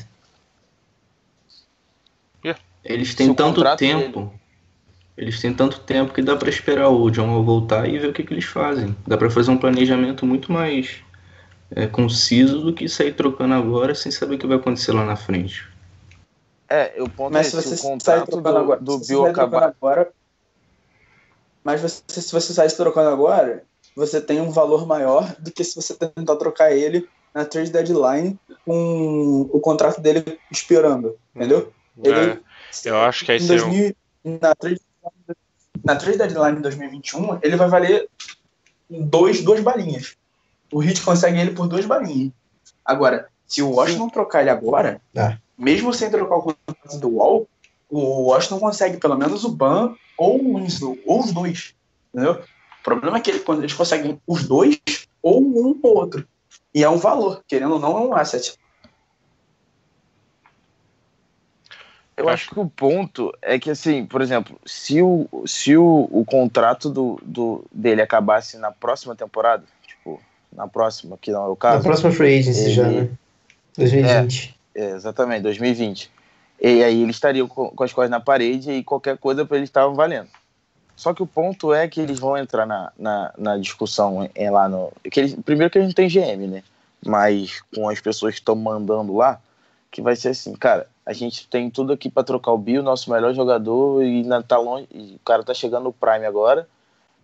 [2.84, 4.32] Eles têm o tanto tempo.
[5.20, 8.24] Eles têm tanto tempo que dá pra esperar o John voltar e ver o que,
[8.24, 8.96] que eles fazem.
[9.06, 11.04] Dá pra fazer um planejamento muito mais
[11.76, 15.18] é, conciso do que sair trocando agora sem saber o que vai acontecer lá na
[15.18, 15.68] frente.
[16.70, 19.14] É, o ponto Mas é se você o contrato trocando do, agora, do se você
[19.14, 19.64] Bill acabar.
[19.78, 20.10] agora,
[21.66, 23.64] mas você, se você sair se trocando agora,
[23.98, 27.06] você tem um valor maior do que se você tentar trocar ele
[27.36, 31.74] na trade deadline com o contrato dele esperando, entendeu?
[32.02, 32.40] Ele-
[32.86, 33.96] É, eu acho que aí em seria um- 2000,
[34.42, 34.80] na trade
[35.84, 38.08] na trade deadline de 2021, ele vai valer
[38.90, 40.16] dois, duas balinhas.
[40.72, 42.32] O Heat consegue ele por duas balinhas.
[42.86, 45.38] Agora, se o Washington trocar ele agora, Ah.
[45.58, 47.48] mesmo sem trocar o contrato do Wall,
[47.90, 51.74] o Washington consegue pelo menos o Ban ou o Winslow, ou os dois.
[52.14, 52.34] Entendeu?
[52.80, 54.80] O problema é que ele- quando eles conseguem os dois,
[55.22, 56.28] ou um ou outro.
[56.74, 58.56] E é um valor, querendo ou não, é um asset.
[62.20, 66.26] Eu acho que o ponto é que, assim, por exemplo, se o, se o, o
[66.26, 71.52] contrato do, do, dele acabasse na próxima temporada, tipo, na próxima, que não é o
[71.52, 73.10] Na caso, próxima free agency ele- já, né?
[73.78, 74.56] 2020.
[74.76, 76.12] é, exatamente, 2020,
[76.62, 79.70] e aí ele estaria com, com as coisas na parede e qualquer coisa para eles
[79.70, 80.28] estavam valendo.
[80.98, 84.68] Só que o ponto é que eles vão entrar na, na, na discussão é, lá
[84.68, 84.92] no.
[85.10, 86.62] Que eles, primeiro que a gente tem GM, né?
[87.06, 89.40] Mas com as pessoas que estão mandando lá,
[89.90, 93.10] que vai ser assim, cara, a gente tem tudo aqui para trocar o Bill, nosso
[93.10, 96.68] melhor jogador, e na, tá longe, o cara tá chegando no Prime agora,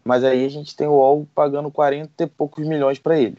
[0.03, 3.38] mas aí a gente tem o Wall pagando 40 e poucos milhões para ele.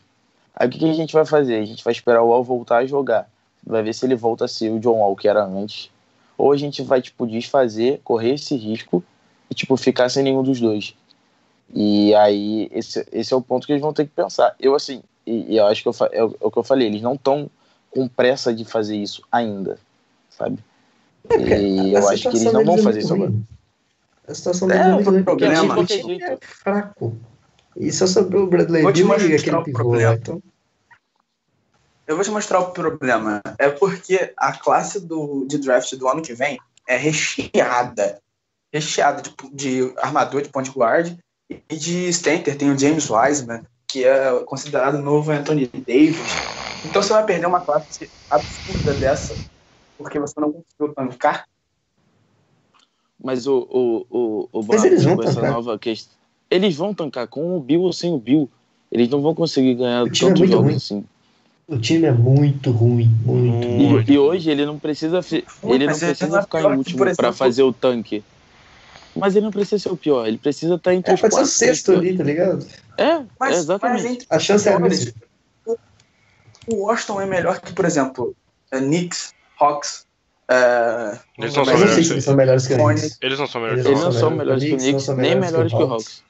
[0.54, 1.56] Aí o que, que a gente vai fazer?
[1.56, 3.28] A gente vai esperar o Wall voltar a jogar.
[3.66, 5.90] Vai ver se ele volta a ser o John Wall que era antes.
[6.38, 9.02] Ou a gente vai, tipo, desfazer, correr esse risco
[9.50, 10.94] e, tipo, ficar sem nenhum dos dois.
[11.74, 14.54] E aí, esse, esse é o ponto que eles vão ter que pensar.
[14.60, 16.86] Eu, assim, e, e eu acho que eu, é, o- é o que eu falei,
[16.86, 17.50] eles não estão
[17.90, 19.78] com pressa de fazer isso ainda,
[20.36, 20.58] sabe?
[21.30, 23.32] E eu A acho que eles não vão é fazer isso agora.
[24.28, 26.38] A situação É, deles é o muito ruim, porque problema- o time- de time é
[26.42, 27.16] fraco.
[27.76, 30.00] E só sobrou o Bradley Vou te Bill e mostrar aquele o pivô.
[30.00, 30.42] Então,
[32.06, 33.40] Eu vou te mostrar o problema.
[33.58, 36.58] É porque a classe do, de draft do ano que vem
[36.88, 38.20] é recheada.
[38.72, 41.18] Recheada de, de armador de point guard
[41.50, 42.56] e de center.
[42.56, 46.32] Tem o James Wiseman, que é considerado o novo Anthony Davis.
[46.84, 49.36] Então você vai perder uma classe absurda dessa
[49.96, 51.46] porque você não conseguiu tancar.
[53.22, 55.50] Mas o, o, o, o Mas eles vão com essa tancar.
[55.52, 56.14] nova questão.
[56.50, 58.48] Eles vão tancar com o Bill ou sem o Bill.
[58.92, 60.74] Eles não vão conseguir ganhar O time é jogos ruim.
[60.76, 61.04] assim.
[61.66, 63.66] o time é muito ruim, muito.
[63.66, 64.12] E, Muito.
[64.12, 67.62] e hoje ele não precisa, ele não ele precisa é ficar em último para fazer
[67.64, 68.22] o tanque.
[69.16, 71.36] Mas ele não precisa ser o pior, ele precisa estar entre É, os pode ser
[71.36, 71.52] o quatro.
[71.52, 72.66] sexto ali, tá ligado?
[72.98, 74.02] É, Mas, é exatamente.
[74.02, 75.12] mas entre A chance é a mesma.
[76.68, 78.36] o Washington é melhor que, por exemplo,
[78.70, 80.06] é, Knicks, Hawks,
[80.48, 82.76] É, Eles não são melhores eles são melhores que o.
[82.86, 83.18] Knicks.
[83.20, 85.34] Eles não são melhores Eles que Eles o não são melhores que o Knicks, nem
[85.34, 86.22] melhores que o Hawks.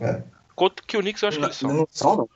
[0.00, 0.22] É.
[0.56, 1.72] Quanto que o Knicks eu acho que eles são.
[1.72, 2.28] Não são, não.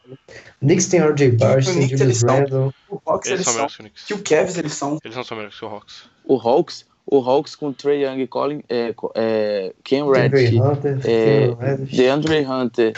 [0.61, 2.29] Knicks tem RJ Barnes, O tem Julius eles são.
[2.37, 2.75] Randle.
[2.89, 4.05] O Hawks Eles eles são melhores que o Knicks.
[4.05, 4.99] Que o Cavs eles são.
[5.05, 6.05] Eles não são melhores que o Hawks.
[6.25, 11.77] O Hawks, o Hawks com Trey Young e Colin, é, é, Ken Hunter, é.
[11.77, 12.93] DeAndre Hunter.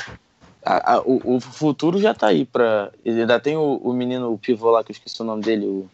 [0.65, 2.91] A- a- o, o futuro já tá aí pra.
[3.05, 5.65] Ainda tem o, o menino, o pivô lá, que eu esqueci o nome dele.
[5.65, 5.89] O,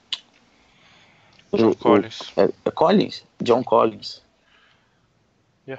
[1.54, 2.18] John o- Collins.
[2.36, 3.24] é, é Collins?
[3.42, 4.22] John Collins.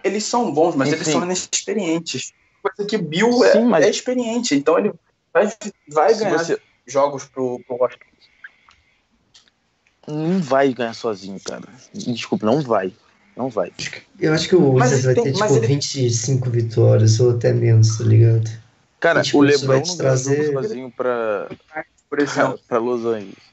[0.03, 1.11] Eles são bons, mas eles Enfim.
[1.11, 2.33] são inexperientes.
[2.61, 4.93] Coisa que Bill Sim, é, mas- é experiente, então ele
[5.33, 5.51] vai,
[5.89, 6.57] vai ganhar você
[6.87, 8.05] jogos pro, pro Washington.
[10.07, 11.63] não vai ganhar sozinho, cara.
[11.93, 12.93] Desculpa, não vai.
[13.35, 13.71] Não vai.
[14.19, 17.97] Eu acho que o Wizards vai tem- ter, tipo, ele- 25 vitórias ou até menos,
[17.97, 18.49] tá ligado?
[18.99, 21.49] Cara, tipo, o isso vai LeBron te trazer- sozinho pra,
[22.09, 23.52] Por exemplo, pra Los Angeles.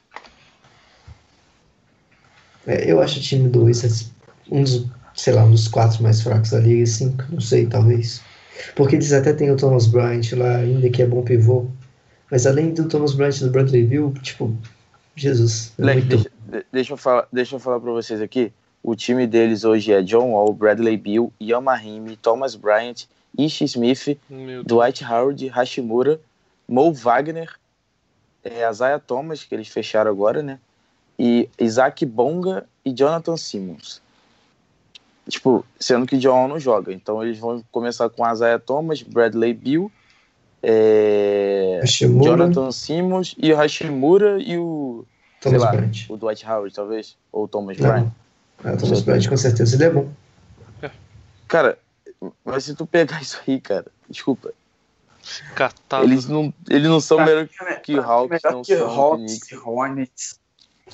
[2.67, 4.11] É, eu acho o time do Wizards
[4.49, 4.85] um dos,
[5.15, 8.21] sei lá, um dos quatro mais fracos da liga, cinco, não sei, talvez.
[8.75, 11.67] Porque eles até têm o Thomas Bryant lá, ainda que é bom pivô.
[12.29, 14.55] Mas além do Thomas Bryant e do Bradley Bill, tipo,
[15.15, 15.73] Jesus.
[15.77, 16.09] É Leque, muito...
[16.09, 18.51] deixa, de- deixa eu falar, deixa eu falar pra vocês aqui.
[18.83, 23.05] O time deles hoje é John Wall, Bradley Bill, Ian Mahimi, Thomas Bryant,
[23.37, 24.17] Ish Smith.
[24.65, 26.19] Dwight Howard, Hashimura,
[26.67, 27.49] Mo Wagner,
[28.43, 30.59] é, Isaiah Thomas, que eles fecharam agora, né?
[31.23, 34.01] E Isaac Bonga e Jonathan Simmons.
[35.29, 36.91] Tipo, sendo que John não joga.
[36.91, 39.91] Então eles vão começar com Isaiah Thomas, Bradley Bill,
[40.63, 45.05] é, Jonathan Simmons e o Hashimura e o,
[45.39, 46.09] sei Thomas lá, Bryant.
[46.09, 47.15] o Dwight Howard, talvez.
[47.31, 48.11] Ou o Thomas Bryant.
[48.63, 50.09] Ah, Thomas Bryant com certeza ele é bom.
[51.47, 51.77] Cara,
[52.43, 54.51] mas se tu pegar isso aí, cara, desculpa.
[55.53, 56.03] Catado.
[56.03, 57.47] Eles não, eles não são melhor
[57.83, 60.40] que o Hawks, melhor não que são Hawks, que que Hornets.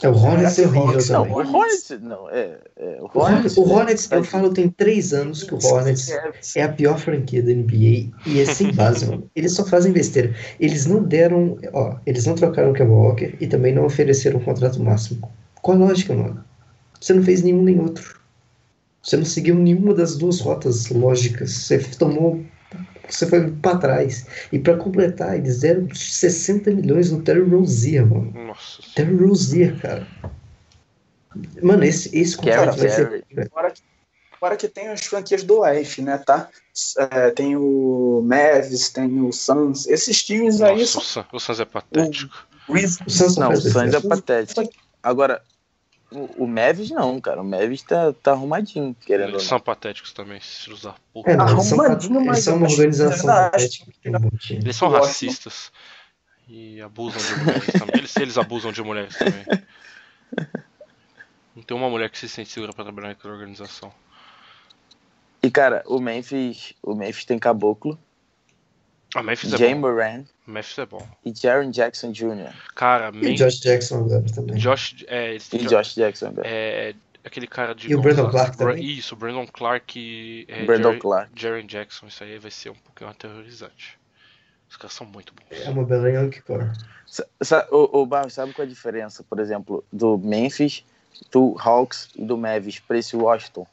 [0.02, 1.34] É, o Hornets é horrível Hawks, Não, também.
[1.34, 1.90] o Hornets.
[2.02, 2.58] Não, é.
[2.78, 6.10] é o O Hornets, o Hornets, eu Tá falo, tem três anos que o Hornets
[6.56, 9.30] é a pior franquia da NBA e é sem base, mano.
[9.36, 10.36] Eles só fazem besteira.
[10.60, 14.44] Eles não deram, ó, eles não trocaram o Kemba Walker e também não ofereceram um
[14.44, 15.28] contrato máximo.
[15.62, 16.44] Qual a lógica, mano?
[17.02, 18.18] Você não fez nenhum nem outro.
[19.02, 21.52] Você não seguiu nenhuma das duas rotas lógicas.
[21.52, 22.42] Você tomou,
[23.14, 24.26] você foi pra trás.
[24.52, 28.32] E pra completar, eles deram 60 milhões no Terry Rozier, mano.
[28.48, 28.82] Nossa.
[28.96, 30.08] Terry Rozier, cara.
[31.62, 33.50] Mano, esse, esse contrato Gary vai ser.
[33.50, 33.82] Fora que,
[34.40, 36.50] fora que tem as franquias do Oeste, né, tá?
[37.12, 39.88] É, tem o Mavis, tem o Suns.
[39.88, 42.48] Esses times aí Nossa, são o Sun- o Suns é patético.
[42.70, 43.00] Grizzlies.
[43.06, 44.70] O Suns Não, o Suns é patético.
[45.04, 45.42] Agora,
[46.12, 47.42] o, o Mavis não, cara.
[47.42, 49.50] O Mavis tá, tá arrumadinho, querendo ou Eles não.
[49.50, 51.32] são patéticos também, esses filhos da puta.
[51.32, 53.92] É, não, eles são, Arrumadinho, eles mas são eu uma organização patética.
[54.50, 55.72] Eles são racistas.
[56.48, 57.96] E abusam de mulheres também.
[57.98, 59.46] Eles, eles abusam de mulheres também.
[61.54, 63.92] Não tem uma mulher que se sente segura pra trabalhar naquela organização.
[65.44, 68.00] E, cara, o Memphis, o Memphis tem Caboclo,
[69.14, 69.82] A Memphis é Jay bom.
[69.82, 71.06] Moran Memphis é bom.
[71.26, 72.54] e Jaron Jackson Jr.
[72.76, 73.34] Cara, E.
[73.36, 74.56] Josh Jackson agora também.
[74.56, 75.04] Josh.
[75.08, 76.48] É, E Josh Jackson, cara.
[76.48, 77.92] é, aquele cara de.
[77.92, 78.30] E o Brandon.
[78.30, 78.84] Clark também?
[78.84, 80.46] Isso, o Brandon Clark e.
[80.48, 81.32] É, Brandon Jerry- Clark.
[81.36, 82.08] Jaren Jackson.
[82.08, 83.98] Isso aí vai ser um pouquinho aterrorizante.
[84.70, 85.60] Os caras são muito bons.
[85.66, 86.72] É uma bela young core.
[87.72, 90.84] O, o Barros, sabe qual é a diferença, por exemplo, do Memphis,
[91.32, 93.66] do Hawks e do Mavis para esse Washington?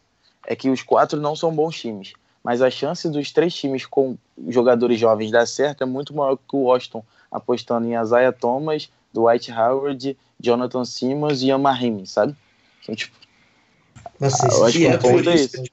[0.46, 2.12] É que os quatro não são bons times,
[2.44, 4.18] mas a chance dos três times com
[4.48, 9.50] jogadores jovens dar certo é muito maior que o Washington, apostando em Isaiah Thomas, Dwight
[9.50, 12.36] Howard, Jonathan Simmons e Amahim, sabe?
[12.82, 13.16] Então, tipo,
[14.20, 15.72] Nossa, Ah, eu acho que o ponto é tipo, esse.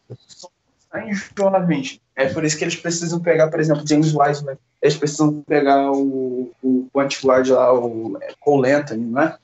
[0.93, 1.99] Em jovens.
[2.15, 4.57] É por isso que eles precisam pegar, por exemplo, James Wiseman.
[4.82, 9.38] Eles precisam pegar o, o point guard lá, o é, Cole Anthony, não é?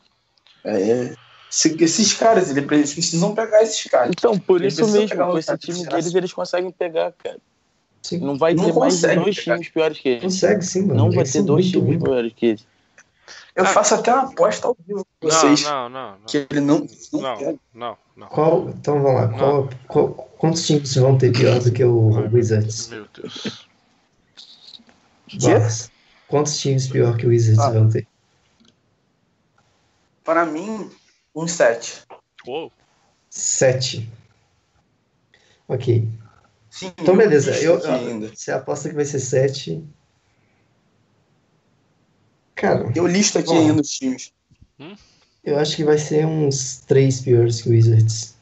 [1.50, 4.12] Esse- esses caras, eles pre- precisam pegar esses caras.
[4.18, 7.38] então por Eles isso mesmo, com esse time de deles, eles conseguem pegar, cara.
[8.04, 8.20] Sim.
[8.20, 9.54] Não vai Não ter mais dois pegar.
[9.56, 10.24] times piores que eles.
[10.24, 10.96] Consegue sim, mano.
[10.96, 12.04] Não vai ter dois times ruins.
[12.04, 12.68] piores que eles.
[13.56, 13.68] Eu Ah.
[13.68, 15.64] faço até uma aposta ao vivo com vocês.
[15.64, 16.26] Não, não, não.
[16.28, 17.56] Que ele não, não, Não, quer.
[17.74, 18.28] não, não.
[18.28, 19.28] Qual, então vamos lá.
[19.30, 22.90] Qual, qual- quantos times vão ter pior do que o Wizards?
[22.90, 23.58] Meu Deus.
[26.28, 27.72] Quantos times pior que o Wizards Ah.
[27.72, 28.08] vão ter?
[30.24, 30.90] Para mim,
[31.44, 32.04] um sete.
[32.48, 32.72] Uou.
[33.30, 34.10] Sete.
[35.68, 36.08] Ok.
[36.70, 37.52] Sim, Então beleza.
[37.62, 38.30] Eu, ainda.
[38.34, 39.84] você aposta que vai ser sete.
[42.56, 43.60] Cara, Eu listo aqui Bom.
[43.60, 44.32] ainda os times.
[45.44, 48.36] eu acho que vai ser uns três piores que o Wizards.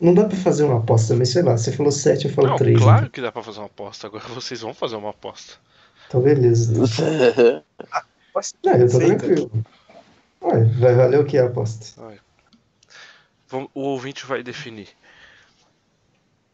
[0.00, 2.56] Não dá pra fazer uma aposta, mas sei lá, você falou sete, eu falo Não,
[2.56, 2.78] três.
[2.78, 3.10] claro né?
[3.10, 4.06] que dá pra fazer uma aposta.
[4.06, 5.54] Agora vocês vão fazer uma aposta.
[6.08, 6.74] Então beleza.
[8.32, 9.50] Pode ser Não, eu tô tranquilo.
[10.46, 12.00] Ué, vai valer o que a aposta?
[13.48, 14.88] Vamos- o ouvinte vai definir.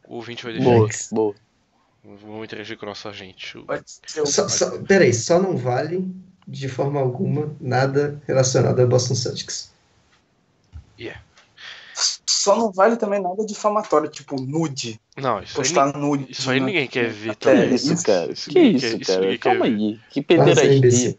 [0.07, 0.74] O ouvinte vai definir.
[0.78, 1.34] Boa, boa.
[2.05, 3.57] Vamos interagir com o nosso agente.
[3.59, 6.05] O- Pode ser Só, só, peraí, só não vale
[6.47, 9.70] de forma alguma nada relacionado ao Boston Celtics.
[12.26, 15.01] Só não vale também nada difamatório, tipo nude.
[15.16, 16.32] Não, isso aí, Postar nude.
[16.32, 17.74] isso aí ninguém quer ver É, Que também.
[17.74, 18.32] isso, isso- cara?
[18.32, 19.26] isso Que isso, quer- isso cara?
[19.28, 20.01] quer Calma aí.
[20.11, 20.76] Que Nossa, pederastia.
[20.76, 21.18] imbecil.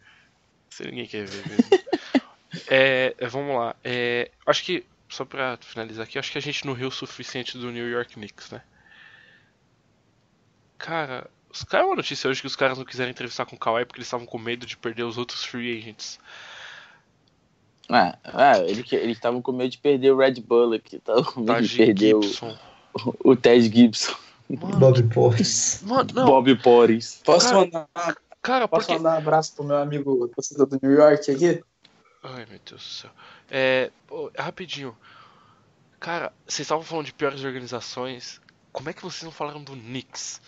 [0.70, 1.64] Isso ninguém quer ver mesmo.
[2.68, 3.76] É, é, vamos lá.
[3.84, 7.58] É, acho que, só pra finalizar aqui, acho que a gente não riu o suficiente
[7.58, 8.62] do New York Knicks, né?
[10.78, 13.86] Cara, os caras uma notícia hoje que os caras não quiseram entrevistar com o Kawhi
[13.86, 16.20] porque eles estavam com medo de perder os outros free agents.
[17.90, 21.62] Ah, ah, ele eles estavam com medo de perder o Red Bullock, estavam com medo
[21.62, 22.58] de perder o, Gibson.
[23.24, 24.16] o Ted Gibson,
[24.50, 24.78] Mano,
[25.14, 25.36] Bob
[25.84, 27.22] mano, não, Bob Porres.
[27.24, 27.88] Posso Cara, mandar,
[28.42, 28.98] cara, posso porque.
[28.98, 31.64] mandar um abraço pro meu amigo torcedor do New York aqui?
[32.24, 33.10] Ai meu Deus do céu.
[33.52, 33.92] É.
[34.08, 34.96] pô, rapidinho.
[36.00, 38.42] Cara, vocês estavam falando de piores organizações.
[38.72, 40.42] Como é que vocês não falaram do Knicks?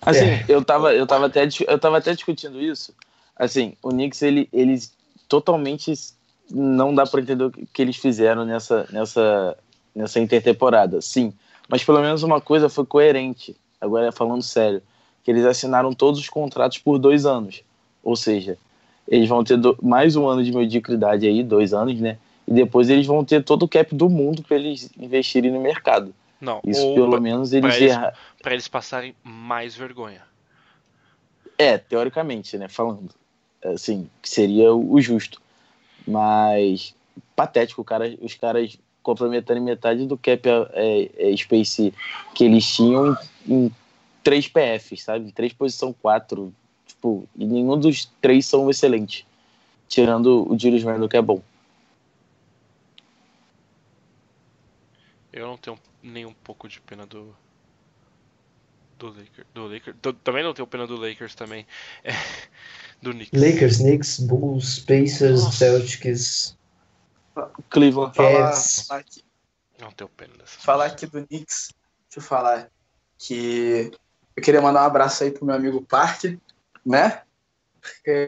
[0.00, 0.44] Assim, É.
[0.48, 2.94] eu, tava, eu, tava até, eu tava até discutindo isso.
[3.36, 4.92] Assim, o Knicks, ele, eles
[5.28, 5.92] totalmente
[6.50, 9.56] não dá pra entender o que que eles fizeram nessa, nessa,
[9.94, 11.32] nessa intertemporada, sim.
[11.68, 14.82] Mas pelo menos uma coisa foi coerente, agora falando sério,
[15.22, 17.62] que eles assinaram todos os contratos por dois anos.
[18.04, 18.56] Ou seja,
[19.08, 22.18] eles vão ter do- mais um ano de mediocridade aí, dois anos, né?
[22.46, 26.14] E depois eles vão ter todo o cap do mundo para eles investirem no mercado.
[26.40, 30.22] Não, Isso pelo pra, menos eles eles- erra- pra eles passarem mais vergonha.
[31.56, 32.68] É, teoricamente, né?
[32.68, 33.10] Falando.
[33.64, 35.40] Assim, que seria o justo.
[36.06, 36.94] Mas
[37.34, 41.94] patético, cara, os caras complementarem metade do cap é, é, space
[42.34, 43.70] que eles tinham em, em
[44.22, 45.28] três PFs, sabe?
[45.28, 46.52] Em três posição quatro.
[47.04, 49.26] Tipo, e nenhum dos três são excelentes.
[49.86, 51.42] Tirando o Julius Randle, que é bom.
[55.30, 57.36] Eu não tenho nem um pouco de pena do.
[58.98, 59.46] Do Lakers.
[59.52, 59.96] Do Lakers.
[60.22, 61.66] Também não tenho pena do Lakers também.
[62.02, 62.12] É,
[63.02, 63.38] do Knicks.
[63.38, 65.58] Lakers, Knicks, Bulls, Pacers, Nossa.
[65.58, 66.56] Celtics.
[67.68, 68.16] Cleveland.
[68.16, 68.86] Falar, Cavs.
[68.86, 69.24] falar aqui,
[69.78, 70.58] Não tenho pena dessa.
[70.58, 71.70] falar aqui do Knicks,
[72.08, 72.70] deixa eu falar
[73.18, 73.90] que
[74.36, 76.38] eu queria mandar um abraço aí pro meu amigo Parque,
[76.84, 77.22] né?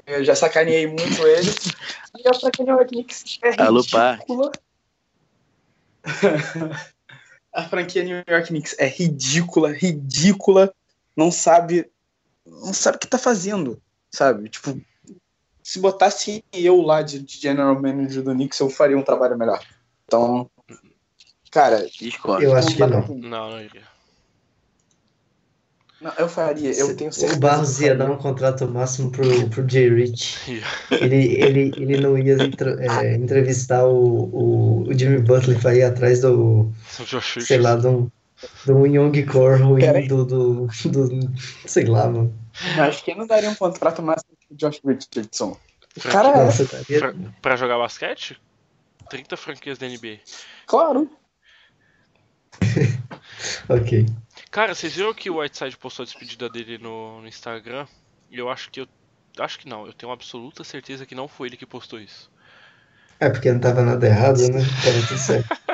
[0.07, 1.51] Eu já sacaneei muito ele.
[2.19, 4.53] E a franquia New York Knicks é Alô, ridícula.
[7.53, 10.75] a franquia New York Knicks é ridícula, ridícula.
[11.17, 11.91] Não sabe,
[12.45, 13.81] não sabe o que tá fazendo,
[14.11, 14.49] sabe?
[14.49, 14.79] Tipo,
[15.63, 19.61] se botasse eu lá de, de general manager do Knicks, eu faria um trabalho melhor.
[20.05, 20.51] Então,
[21.51, 22.45] cara, Discord.
[22.45, 23.01] Eu acho que não.
[23.09, 23.96] Não, não iria.
[26.01, 27.37] Não, eu faria, eu tenho certeza.
[27.39, 30.63] O Barros ia dar um contrato máximo pro, pro Jay Rich.
[30.93, 32.37] Ele, ele, ele não ia
[33.03, 36.71] é, entrevistar o, o, o Jimmy Butler pra ir atrás do,
[37.41, 38.11] sei lá, de um,
[38.65, 41.31] de um Young Core ruim do, do, do.
[41.67, 42.33] Sei lá, mano.
[42.79, 45.57] Acho que não daria um contrato máximo pro Josh Richardson.
[46.11, 48.39] Cara é, Nossa, daria- Fra- Pra jogar basquete?
[49.09, 50.19] 30 franquias da NBA.
[50.67, 51.11] claro.
[53.69, 54.07] Ok.
[54.57, 57.87] Cara, vocês viram que o Whiteside postou a despedida dele no, no Instagram?
[58.31, 58.89] E eu acho que eu.
[59.39, 62.33] Acho que não, eu tenho absoluta certeza que não foi ele que postou isso.
[63.21, 64.61] É porque não tava nada errado, né?
[64.83, 65.47] Tava tudo certo.